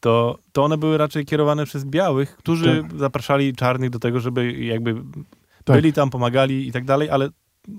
[0.00, 4.94] to, to one były raczej kierowane przez białych, którzy zapraszali czarnych do tego, żeby jakby
[5.64, 5.76] Tak.
[5.76, 7.28] byli tam, pomagali i tak dalej, ale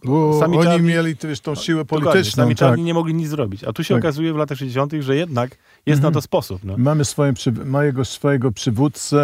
[0.06, 2.44] Bo Sami oni czarni- mieli wiesz, tą siłę polityczną.
[2.44, 2.58] sami Tak.
[2.70, 3.64] czarni nie mogli nic zrobić.
[3.64, 4.04] A tu się Tak.
[4.04, 5.50] okazuje w latach 60., że jednak
[5.86, 6.02] jest Mhm.
[6.14, 6.64] na to sposób.
[6.64, 6.76] No.
[6.78, 7.36] Mamy swoim,
[7.66, 9.18] mojego swojego przywódcę.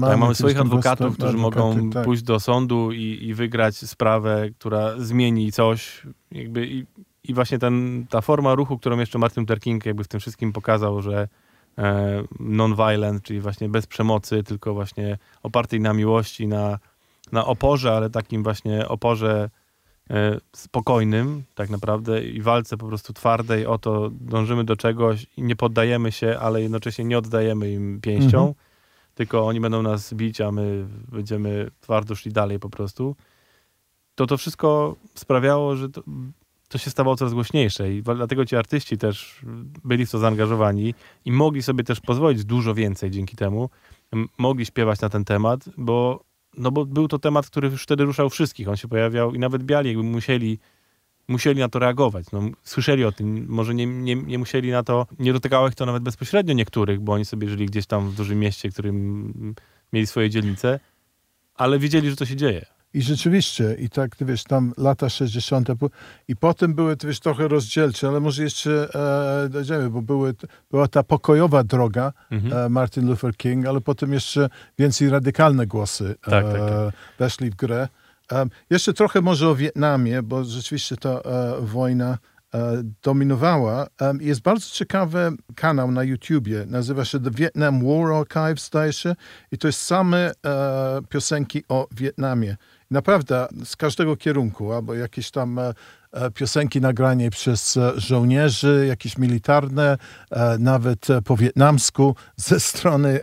[0.00, 2.04] Tak, mamy swoich adwokatów, którzy adwokaty, mogą tak.
[2.04, 6.02] pójść do sądu i, i wygrać sprawę, która zmieni coś.
[6.32, 6.86] Jakby i,
[7.28, 10.52] I właśnie ten, ta forma ruchu, którą jeszcze Martin Luther King jakby w tym wszystkim
[10.52, 11.28] pokazał, że
[11.78, 16.78] e, non-violent, czyli właśnie bez przemocy, tylko właśnie opartej na miłości, na,
[17.32, 19.50] na oporze, ale takim właśnie oporze
[20.10, 25.42] e, spokojnym tak naprawdę i walce po prostu twardej o to, dążymy do czegoś i
[25.42, 28.54] nie poddajemy się, ale jednocześnie nie oddajemy im pięścią, Mhm.
[29.14, 33.16] tylko oni będą nas bić, a my będziemy twardo szli dalej po prostu.
[34.14, 36.02] To to wszystko sprawiało, że to,
[36.68, 39.40] to się stawało coraz głośniejsze i dlatego ci artyści też
[39.84, 40.94] byli w to zaangażowani
[41.24, 43.70] i mogli sobie też pozwolić dużo więcej dzięki temu.
[44.38, 46.24] Mogli śpiewać na ten temat, bo,
[46.56, 48.68] no bo był to temat, który już wtedy ruszał wszystkich.
[48.68, 50.58] On się pojawiał i nawet biali jakby musieli,
[51.28, 52.26] musieli na to reagować.
[52.32, 55.86] No, słyszeli o tym, może nie, nie, nie musieli na to, nie dotykało ich to
[55.86, 59.54] nawet bezpośrednio niektórych, bo oni sobie żyli gdzieś tam w dużym mieście, którym
[59.92, 60.80] mieli swoje dzielnice,
[61.54, 62.77] ale wiedzieli, że to się dzieje.
[62.94, 65.68] I rzeczywiście, i tak, ty wiesz, tam lata 60.
[65.68, 65.90] pu-
[66.28, 68.88] i potem były, ty wiesz, trochę rozdzielcze, ale może jeszcze
[69.44, 70.34] e, dojdziemy, bo były,
[70.70, 72.52] była ta pokojowa droga Mhm.
[72.64, 76.94] e, Martin Luther King, ale potem jeszcze więcej radykalne głosy Tak, e, tak, tak.
[77.18, 77.88] weszli w grę.
[78.30, 81.20] Em, jeszcze trochę może o Wietnamie, bo rzeczywiście ta e,
[81.60, 82.18] wojna
[82.54, 83.86] e, dominowała.
[84.20, 89.16] Jest bardzo ciekawy kanał na YouTubie, nazywa się The Vietnam War Archive, zdaje się,
[89.52, 92.56] i to jest same e, piosenki o Wietnamie.
[92.90, 95.74] Naprawdę z każdego kierunku, albo jakieś tam e,
[96.12, 99.98] e, piosenki nagranie przez e, żołnierzy, jakieś militarne,
[100.58, 103.20] nawet po wietnamsku ze strony,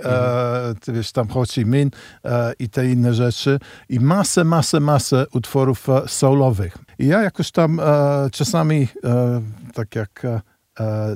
[0.81, 1.93] ty wiesz, tam Ho Chi Minh
[2.59, 3.59] i te inne rzeczy.
[3.89, 6.77] I masę, masę, masę utworów soulowych.
[6.99, 7.81] I ja jakoś tam
[8.31, 8.87] czasami,
[9.73, 10.21] tak jak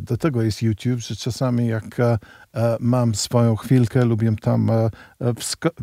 [0.02, 1.98] do tego jest YouTube, że czasami jak
[2.80, 4.72] mam swoją chwilkę, lubię tam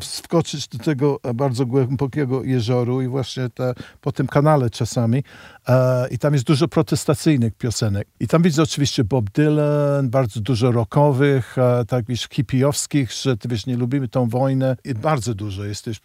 [0.00, 5.22] wskoczyć do tego bardzo głębokiego jezioru i właśnie te, po tym kanale czasami.
[5.68, 8.08] E, I tam jest dużo protestacyjnych piosenek.
[8.20, 13.48] I tam widzę oczywiście Bob Dylan, bardzo dużo rockowych, e, tak wiesz, hipiowskich, że ty
[13.48, 14.76] wiesz, nie lubimy tą wojnę.
[14.84, 16.00] I bardzo dużo jest też,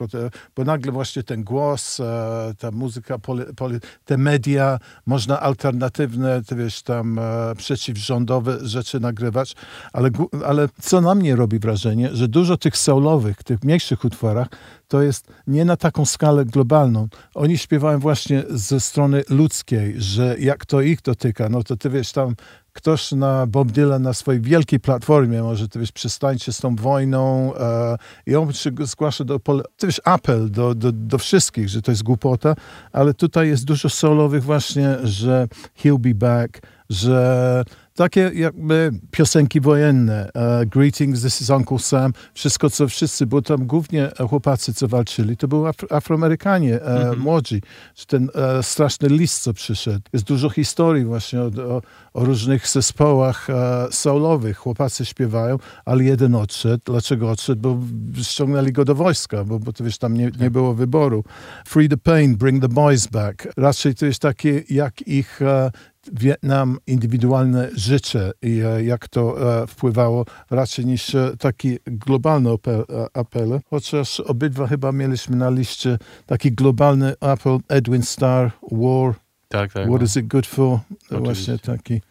[0.55, 6.55] bo, nagle właśnie ten głos, e, ta muzyka, poli, poli, te media, można alternatywne, ty
[6.55, 7.19] wiesz, tam
[7.57, 9.55] przeciwrządowe rzeczy nagrywać,
[9.93, 10.09] ale,
[10.45, 14.47] ale co na mnie robi wrażenie, że dużo tych soulowych, tych mniejszych utworach,
[14.87, 17.07] to jest nie na taką skalę globalną.
[17.33, 22.11] Oni śpiewają właśnie ze strony ludzkiej, że jak to ich dotyka, no to ty wiesz,
[22.11, 22.35] tam
[22.73, 27.55] ktoś na Bob Dylan na swojej wielkiej platformie może, ty wiesz, przestańcie z tą wojną
[27.55, 29.39] e, i on się zgłasza do,
[29.77, 32.55] ty wiesz, apel do, do, do wszystkich, że to jest głupota,
[32.91, 35.47] ale tutaj jest dużo solowych właśnie, że
[35.83, 36.61] he'll be back,
[36.91, 37.63] że
[37.95, 43.67] takie jakby piosenki wojenne, e, Greetings, this is Uncle Sam, wszystko co wszyscy, bo tam
[43.67, 47.61] głównie chłopacy co walczyli, to były Afro Afroamerykanie, e, młodzi,
[47.95, 50.01] że ten e, straszny list co przyszedł.
[50.13, 51.81] Jest dużo historii właśnie o, o,
[52.13, 54.57] o różnych zespołach e, soulowych.
[54.57, 56.83] Chłopacy śpiewają, ale jeden odszedł.
[56.85, 57.61] Dlaczego odszedł?
[57.61, 57.79] Bo
[58.23, 61.23] ściągnęli go do wojska, bo, bo to wiesz, tam nie, nie było wyboru.
[61.67, 63.47] Free the pain, bring the boys back.
[63.57, 65.71] Raczej to jest takie, jak ich e,
[66.13, 72.85] Wietnam indywidualne życie i e, jak to e, wpływało raczej niż e, taki globalny apel,
[73.13, 73.59] apel.
[73.69, 79.13] Chociaż obydwa chyba mieliśmy na liście taki globalny apel Edwin Starr, War,
[79.47, 79.87] Tak, tak.
[79.87, 80.05] What no.
[80.05, 80.79] is it good for?
[81.09, 81.19] Oczywiście.
[81.19, 82.01] Właśnie taki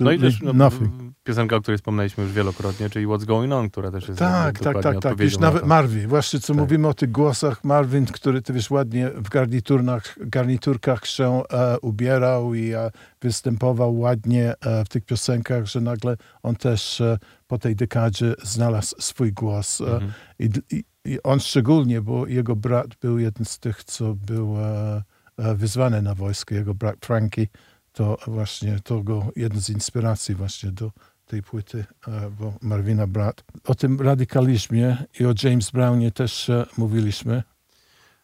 [0.00, 1.13] No i też no, nothing.
[1.24, 4.82] Piosenka, o której wspomnieliśmy już wielokrotnie, czyli What's Going On, która też jest Tak, tak,
[4.82, 5.18] tak, tak.
[5.18, 5.66] Na nawet.
[5.66, 6.60] Marvin, właśnie co Tak.
[6.60, 12.54] mówimy o tych głosach, Marvin, który ty wiesz ładnie w garniturach, garniturkach się e, ubierał
[12.54, 12.90] i e,
[13.22, 18.94] występował ładnie e, w tych piosenkach, że nagle on też e, po tej dekadzie znalazł
[18.98, 19.80] swój głos.
[19.80, 20.12] E, Mhm.
[20.38, 25.02] i, i, I on szczególnie, bo jego brat był jeden z tych, co był e,
[25.54, 27.46] wyzwany na wojsko, jego brat Frankie,
[27.92, 30.90] to właśnie to go jeden z inspiracji właśnie do
[31.26, 33.44] tej płyty, e, bo Marvina brat.
[33.64, 37.42] O tym radykalizmie i o James Brownie też e, mówiliśmy.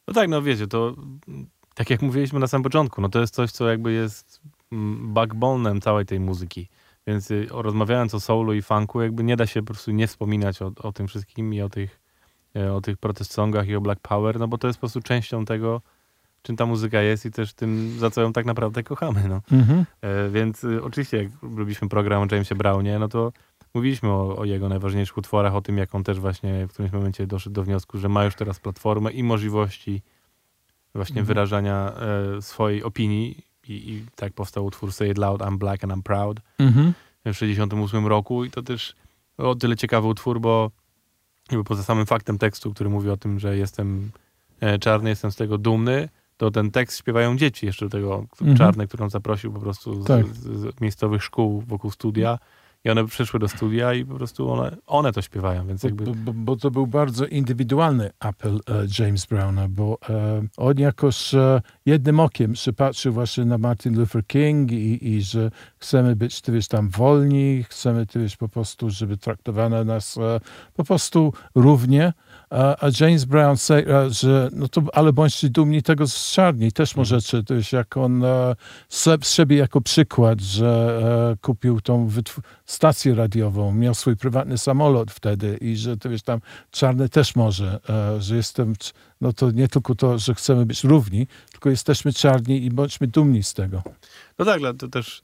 [0.08, 0.94] No tak, no wiecie, to
[1.28, 4.40] mm, tak jak mówiliśmy na samym początku, no to jest coś, co jakby jest
[4.72, 6.68] mm, backbone'em całej tej muzyki.
[7.06, 10.62] Więc y, rozmawiając o soulu i funku, jakby nie da się po prostu nie wspominać
[10.62, 12.00] o, o tym wszystkim i o tych,
[12.56, 15.00] e, o tych protest songach i o Black Power, no bo to jest po prostu
[15.00, 15.82] częścią tego,
[16.42, 19.40] czym ta muzyka jest i też tym, za co ją tak naprawdę kochamy, no.
[20.02, 23.32] E, Więc y, oczywiście, jak robiliśmy program o Jamesie Brownie, no to
[23.74, 27.26] mówiliśmy o, o jego najważniejszych utworach, o tym, jak on też właśnie w którymś momencie
[27.26, 30.02] doszedł do wniosku, że ma już teraz platformę i możliwości
[30.94, 31.26] właśnie Mhm.
[31.26, 31.92] wyrażania
[32.38, 36.02] e, swojej opinii I, i tak powstał utwór Say It Loud, I'm Black and I'm
[36.02, 36.92] Proud Mhm.
[37.24, 38.94] w 68 roku i to też
[39.38, 40.70] o tyle ciekawy utwór, bo
[41.50, 44.10] jakby poza samym faktem tekstu, który mówi o tym, że jestem
[44.60, 46.08] e, czarny, jestem z tego dumny,
[46.40, 48.56] to ten tekst śpiewają dzieci jeszcze do tego Mhm.
[48.58, 50.26] czarne, którą zaprosił po prostu z, Tak.
[50.26, 52.38] z, z miejscowych szkół wokół studia
[52.84, 56.04] i one przyszły do studia i po prostu one, one to śpiewają, więc Bo, jakby...
[56.04, 61.34] bo, bo, bo to był bardzo indywidualny apel e, James Browna, bo e, on jakoś
[61.34, 66.40] e, jednym okiem się patrzył właśnie na Martin Luther King i, i że chcemy być,
[66.40, 70.18] ty wiesz, tam wolni, chcemy, ty wiesz, po prostu, żeby traktowano nas
[70.74, 72.12] po prostu równie.
[72.50, 76.72] A, a James Brown say, e, że no to, ale bądźcie dumni tego z czarni.
[76.72, 78.56] Też możecie, to jest jak on e,
[78.88, 81.00] se, siebie jako przykład, że
[81.32, 82.08] e, kupił tą
[82.64, 86.40] stację radiową, miał swój prywatny samolot wtedy i że to wiesz, tam
[86.70, 88.72] czarny też może, e, że jestem,
[89.20, 93.42] no to nie tylko to, że chcemy być równi, tylko jesteśmy czarni i bądźmy dumni
[93.42, 93.82] z tego.
[94.38, 95.22] No tak, to też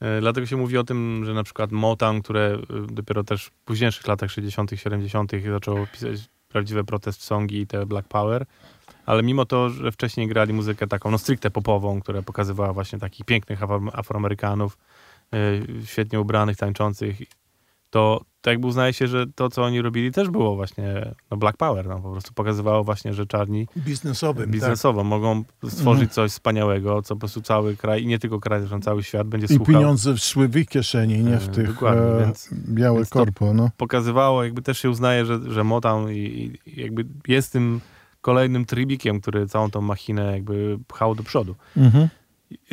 [0.00, 3.50] e, dlatego się mówi o tym, że na przykład Motown, które e, dopiero też w
[3.50, 5.32] późniejszych latach 60., 70.
[5.52, 8.46] zaczęło pisać prawdziwe protest songi i te Black Power,
[9.06, 13.26] ale mimo to, że wcześniej grali muzykę taką, no stricte popową, która pokazywała właśnie takich
[13.26, 14.78] pięknych Afro- Afroamerykanów,
[15.32, 15.36] e,
[15.86, 17.16] świetnie ubranych, tańczących,
[17.90, 21.56] to, to jakby uznaje się, że to, co oni robili, też było właśnie no Black
[21.56, 26.08] Power, no po prostu pokazywało właśnie, że czarni Biznesowym, biznesowo mogą stworzyć Mhm.
[26.10, 29.44] coś wspaniałego, co po prostu cały kraj i nie tylko kraj, zresztą cały świat będzie
[29.44, 29.74] I słuchał.
[29.74, 33.54] pieniądze szły w ich kieszeni, nie w E, tych dokładnie, e, więc- białe więc korpo.
[33.54, 33.70] No.
[33.76, 36.14] Pokazywało, jakby też się uznaje, że, że Motown i,
[36.66, 37.80] i jakby jest tym
[38.20, 41.54] kolejnym trybikiem, który całą tą machinę jakby pchał do przodu.
[41.76, 42.08] Mhm.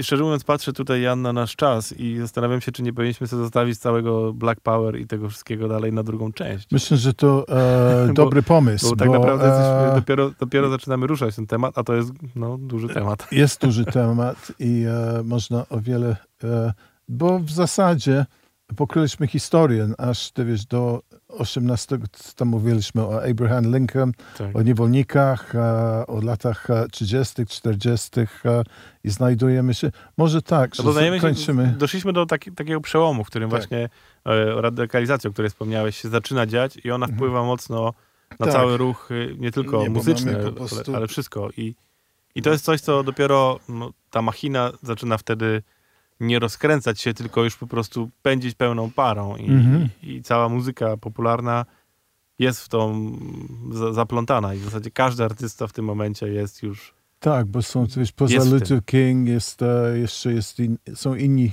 [0.01, 3.41] Szczerze mówiąc patrzę tutaj Jan na nasz czas i zastanawiam się, czy nie powinniśmy sobie
[3.41, 6.67] zostawić całego Black Power i tego wszystkiego dalej na drugą część.
[6.71, 8.89] Myślę, że to e, Bo- dobry pomysł.
[8.89, 12.11] Bo tak bo, naprawdę jesteśmy, e, dopiero, dopiero zaczynamy ruszać ten temat, a to jest
[12.35, 13.27] no, duży temat.
[13.31, 14.85] jest duży temat i
[15.19, 16.73] e, można o wiele, e,
[17.07, 18.25] bo w zasadzie
[18.77, 21.97] pokryliśmy historię, aż ty wiesz, do 18,
[22.35, 24.55] tam mówiliśmy o Abraham Lincoln, Tak.
[24.55, 25.53] o niewolnikach,
[26.07, 28.09] o latach e, 30., 40.
[28.19, 28.25] e,
[29.03, 31.75] i znajdujemy się, może tak, No że kończymy.
[31.77, 33.59] doszliśmy do taki, takiego przełomu, w którym Tak.
[33.59, 33.89] właśnie
[34.25, 37.93] e, radykalizacja, o której wspomniałeś, się zaczyna dziać i ona wpływa mocno
[38.39, 38.55] na Tak.
[38.55, 41.49] cały ruch, y, nie tylko Nie, muzyczny, po ale, prostu- ale wszystko.
[41.57, 41.75] I,
[42.35, 45.61] I to jest coś, co dopiero no, ta machina zaczyna wtedy
[46.21, 49.89] nie rozkręcać się, tylko już po prostu pędzić pełną parą i, Mhm.
[50.03, 51.65] i cała muzyka popularna
[52.39, 53.11] jest w tą
[53.71, 57.85] za, zaplątana i w zasadzie każdy artysta w tym momencie jest już Tak, bo są,
[57.97, 58.51] wiesz, poza Jest.
[58.51, 61.51] Luther King jest, e, jeszcze jest in, są inni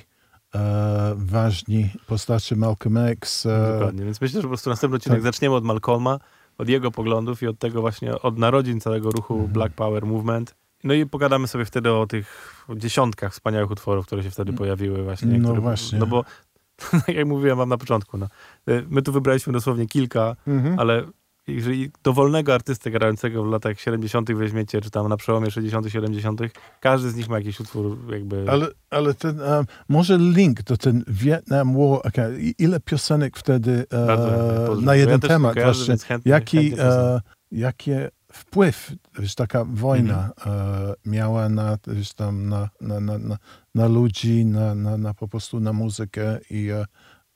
[0.55, 3.47] e, ważni postacie, Malcolm X.
[3.47, 5.23] E, Dokładnie, więc myślę, że po prostu następny odcinek tak.
[5.33, 6.19] zaczniemy od Malcolma,
[6.59, 9.53] od jego poglądów i od tego właśnie, od narodzin całego ruchu Mhm.
[9.53, 10.55] Black Power Movement.
[10.85, 15.39] No i pogadamy sobie wtedy o tych dziesiątkach wspaniałych utworów, które się wtedy pojawiły właśnie.
[15.39, 15.99] No które, właśnie.
[15.99, 16.25] No bo,
[17.07, 18.27] tak jak mówiłem wam na początku, no,
[18.69, 20.79] y, my tu wybraliśmy dosłownie kilka, mhm.
[20.79, 21.05] ale
[21.49, 24.33] jeżeli dowolnego artystę grającego w latach 70.
[24.33, 26.41] weźmiecie, czy tam na przełomie 60., 70.,
[26.81, 28.51] każdy z nich ma jakiś utwór jakby...
[28.51, 34.85] Ale, ale ten, e, może link do ten Vietnam War, okay, ile piosenek wtedy pozdrów,
[34.85, 37.21] na jeden ja temat kojarzę, właśnie, chętnie- jaki, chętnie e,
[37.53, 40.59] jakie wpływ wiesz, taka wojna Mhm.
[40.91, 43.37] e, miała na, wiesz, tam, na, na, na, na,
[43.75, 46.85] na ludzi, na, na, na po prostu na muzykę i e,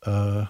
[0.07, 0.47] e,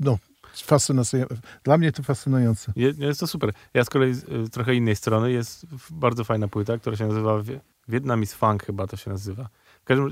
[0.00, 0.18] no,
[0.54, 1.26] fascynujące.
[1.64, 2.72] Dla mnie to fascynujące.
[2.76, 3.52] Je- Jest to super.
[3.74, 7.42] Ja z kolei z trochę innej strony jest bardzo fajna płyta, która się nazywa
[7.88, 9.48] Vietnamese Funk chyba to się nazywa.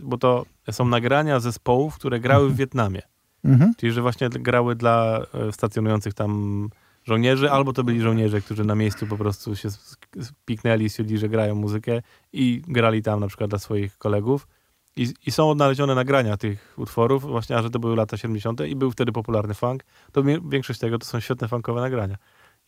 [0.02, 3.02] Bo to są nagrania zespołów, które grały w Wietnamie.
[3.44, 3.74] Mhm.
[3.76, 5.20] Czyli, że właśnie grały dla
[5.52, 6.68] stacjonujących tam
[7.04, 9.68] żołnierzy, albo to byli żołnierze, którzy na miejscu po prostu się
[10.44, 12.02] piknęli, stwierdzili, że grają muzykę
[12.32, 14.46] i grali tam na przykład dla swoich kolegów.
[14.96, 18.60] I, I są odnalezione nagrania tych utworów, właśnie, a że to były lata 70.
[18.60, 22.16] i był wtedy popularny funk, to większość tego to są świetne funkowe nagrania.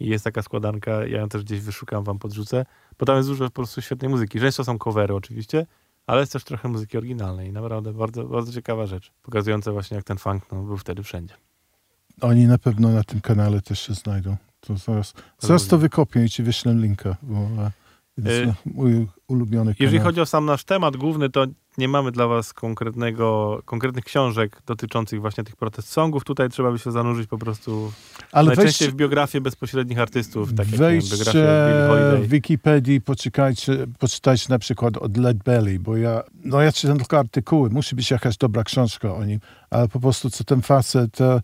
[0.00, 2.66] I jest taka składanka, ja ją też gdzieś wyszukam, wam podrzucę,
[2.98, 4.40] bo tam jest dużo po prostu świetnej muzyki.
[4.40, 5.66] Często są covery oczywiście,
[6.06, 7.52] ale jest też trochę muzyki oryginalnej.
[7.52, 11.34] Naprawdę bardzo, bardzo ciekawa rzecz, pokazująca właśnie jak ten funk no, był wtedy wszędzie.
[12.20, 14.36] Oni na pewno na tym kanale też się znajdą.
[14.60, 17.70] To zaraz, zaraz to wykopię i ci wyślę linka, bo e,
[18.18, 20.08] jest E, mój ulubiony Jeżeli kanał.
[20.08, 21.46] chodzi o sam nasz temat główny, to
[21.78, 26.24] nie mamy dla was konkretnego, konkretnych książek dotyczących właśnie tych protest songów.
[26.24, 27.92] Tutaj trzeba by się zanurzyć po prostu
[28.32, 31.16] Ale najczęściej weź, w biografię bezpośrednich artystów, tak wejdźcie
[32.20, 32.28] w.
[32.28, 37.70] Wikipedii, poczekajcie, poczytajcie na przykład od Led Belly, bo ja, no ja czytam tylko artykuły,
[37.70, 39.40] musi być jakaś dobra książka o nim,
[39.70, 41.40] ale po prostu co ten facet, e,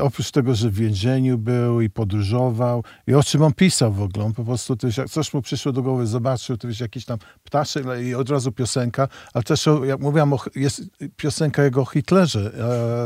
[0.00, 2.84] oprócz tego, że w więzieniu był i podróżował.
[3.06, 5.72] I o czym on pisał w ogóle, on po prostu też, jak coś mu przyszło
[5.72, 9.84] do głowy, zobaczył, to jakiś tam ptaszek no i od razu piosenka, ale też, o,
[9.84, 10.82] jak mówiłam, o, jest
[11.16, 12.52] piosenka jego o Hitlerze,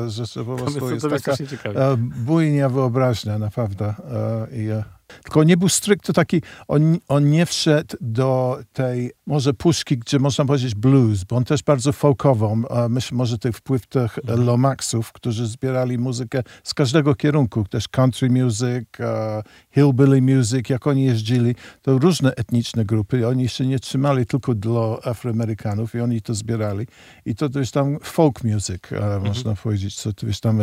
[0.06, 1.80] e, że, po prostu jest, jest taka...
[1.80, 3.94] E, bujnia wyobraźnia, naprawdę.
[4.10, 9.54] E, i, e, tylko nie był stricte taki, on, on nie wszedł do tej może
[9.54, 12.56] puszki, gdzie można powiedzieć blues, bo on też bardzo folkował.
[12.70, 14.46] E, myślę, może ten wpływ tych Mhm.
[14.46, 21.04] Lomaxów, którzy zbierali muzykę z każdego kierunku, też country music, e, hillbilly music, jak oni
[21.04, 26.34] jeździli, to różne etniczne grupy, oni się nie trzymali tylko dla Afroamerykanów i oni to
[26.34, 26.86] zbierali.
[27.24, 30.58] I to też tam folk music, e, można powiedzieć, co to jest tam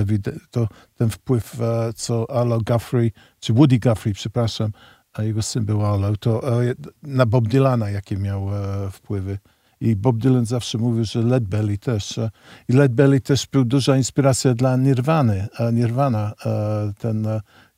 [0.52, 3.12] to ten wpływ, e, co Arlo Guthrie,
[3.44, 4.72] czy Woody Guthrie, przepraszam,
[5.14, 6.74] a jego syn był Arlo, to e,
[7.04, 9.38] na Bob Dylana jakie miał e, wpływy.
[9.82, 12.18] I Bob Dylan zawsze mówił, że Led Belly też.
[12.18, 12.30] e,
[12.70, 15.48] I Led Belly też był duża inspiracja dla Nirwany.
[15.74, 17.28] Nirvana, e, ten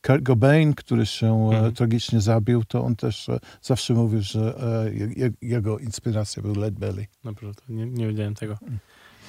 [0.01, 1.73] Kurt Cobain, który się Mhm.
[1.73, 3.27] tragicznie zabił, to on też
[3.61, 4.55] zawsze mówił, że
[5.15, 7.05] je, jego inspiracja był Led Belly.
[7.23, 8.57] Naprawdę, nie, nie wiedziałem tego.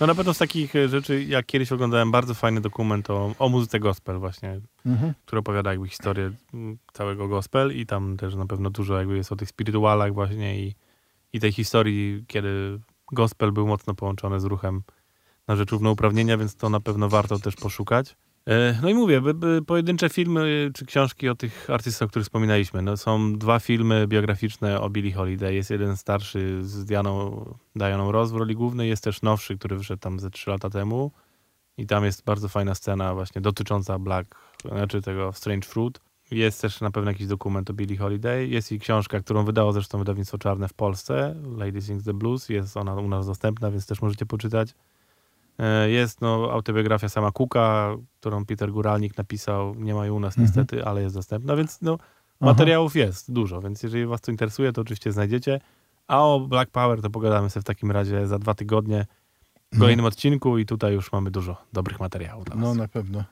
[0.00, 3.48] No na pewno z takich e, rzeczy, jak kiedyś oglądałem bardzo fajny dokument o, o
[3.48, 5.14] muzyce gospel właśnie, Mhm.
[5.26, 9.32] który opowiada jakby historię mm, całego gospel i tam też na pewno dużo jakby jest
[9.32, 10.74] o tych spirytualach właśnie i,
[11.32, 12.80] i tej historii, kiedy
[13.12, 14.82] gospel był mocno połączony z ruchem
[15.48, 18.16] na rzecz równouprawnienia, więc to na pewno warto też poszukać.
[18.46, 19.22] E, No i mówię,
[19.66, 22.82] pojedyncze filmy czy książki o tych artystach, o których wspominaliśmy.
[22.82, 25.54] No są dwa filmy biograficzne o Billie Holiday.
[25.54, 27.44] Jest jeden starszy z Dianą,
[27.76, 31.10] Dianą Ross w roli głównej, jest też nowszy, który wyszedł tam ze trzy lata temu.
[31.78, 34.34] I tam jest bardzo fajna scena właśnie dotycząca Black,
[34.64, 36.00] znaczy tego Strange Fruit.
[36.30, 38.46] Jest też na pewno jakiś dokument o Billie Holiday.
[38.46, 42.48] Jest i książka, którą wydało zresztą wydawnictwo Czarne w Polsce, Lady Sings the Blues.
[42.48, 44.74] Jest ona u nas dostępna, więc też możecie poczytać.
[45.58, 49.74] E, Jest no, autobiografia sama Cooka, którą Peter Guralnik napisał.
[49.74, 50.46] Nie ma jej u nas Mhm.
[50.46, 51.98] niestety, ale jest dostępna, więc no,
[52.40, 55.60] materiałów jest dużo, więc jeżeli was to interesuje, to oczywiście znajdziecie.
[56.08, 59.06] A o Black Power to pogadamy sobie w takim razie za dwa tygodnie
[59.72, 62.62] w kolejnym odcinku i tutaj już mamy dużo dobrych materiałów dla was.
[62.64, 63.24] No No, na pewno.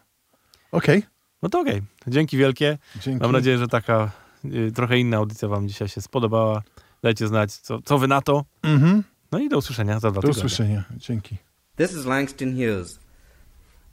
[0.72, 1.02] Okej,
[1.50, 1.82] to okej.
[2.06, 2.78] Dzięki wielkie.
[3.00, 3.22] dzięki.
[3.22, 4.10] Mam nadzieję, że taka
[4.44, 6.62] y, trochę inna audycja wam dzisiaj się spodobała.
[7.02, 8.44] Dajcie znać, co, co wy na to.
[8.62, 9.02] Mhm.
[9.32, 10.38] No i do usłyszenia za dwa Do tygodnie.
[10.44, 10.84] usłyszenia.
[10.96, 11.36] Dzięki.
[11.76, 13.00] This is Langston Hughes.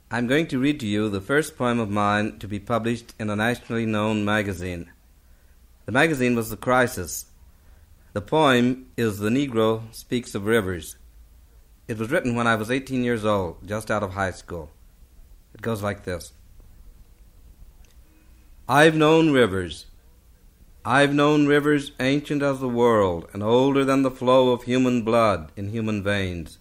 [0.08, 3.28] I'm going to read to you the first poem of mine to be published in
[3.28, 4.92] a nationally known magazine.
[5.86, 7.26] The magazine was The Crisis.
[8.12, 10.94] The poem is The Negro Speaks of Rivers.
[11.88, 14.70] It was written when I was 18 years old, just out of high school.
[15.52, 16.34] It goes like this
[18.68, 19.86] I've known rivers.
[20.84, 25.50] I've known rivers ancient as the world and older than the flow of human blood
[25.56, 26.58] in human veins.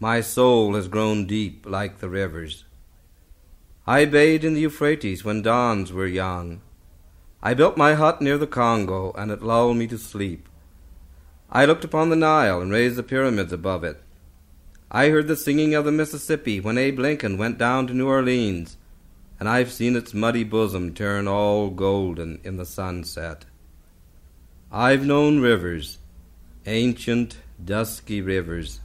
[0.00, 2.64] My soul has grown deep like the rivers.
[3.86, 6.60] I bathed in the Euphrates when dawns were young.
[7.42, 10.48] I built my hut near the Congo, and it lulled me to sleep.
[11.50, 14.00] I looked upon the Nile and raised the pyramids above it.
[14.90, 18.76] I heard the singing of the Mississippi when Abe Lincoln went down to New Orleans,
[19.40, 23.46] and I've seen its muddy bosom turn all golden in the sunset.
[24.70, 25.98] I've known rivers,
[26.66, 28.80] ancient, dusky rivers.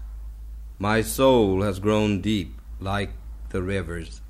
[0.79, 3.11] My soul has grown deep like
[3.49, 4.22] the rivers.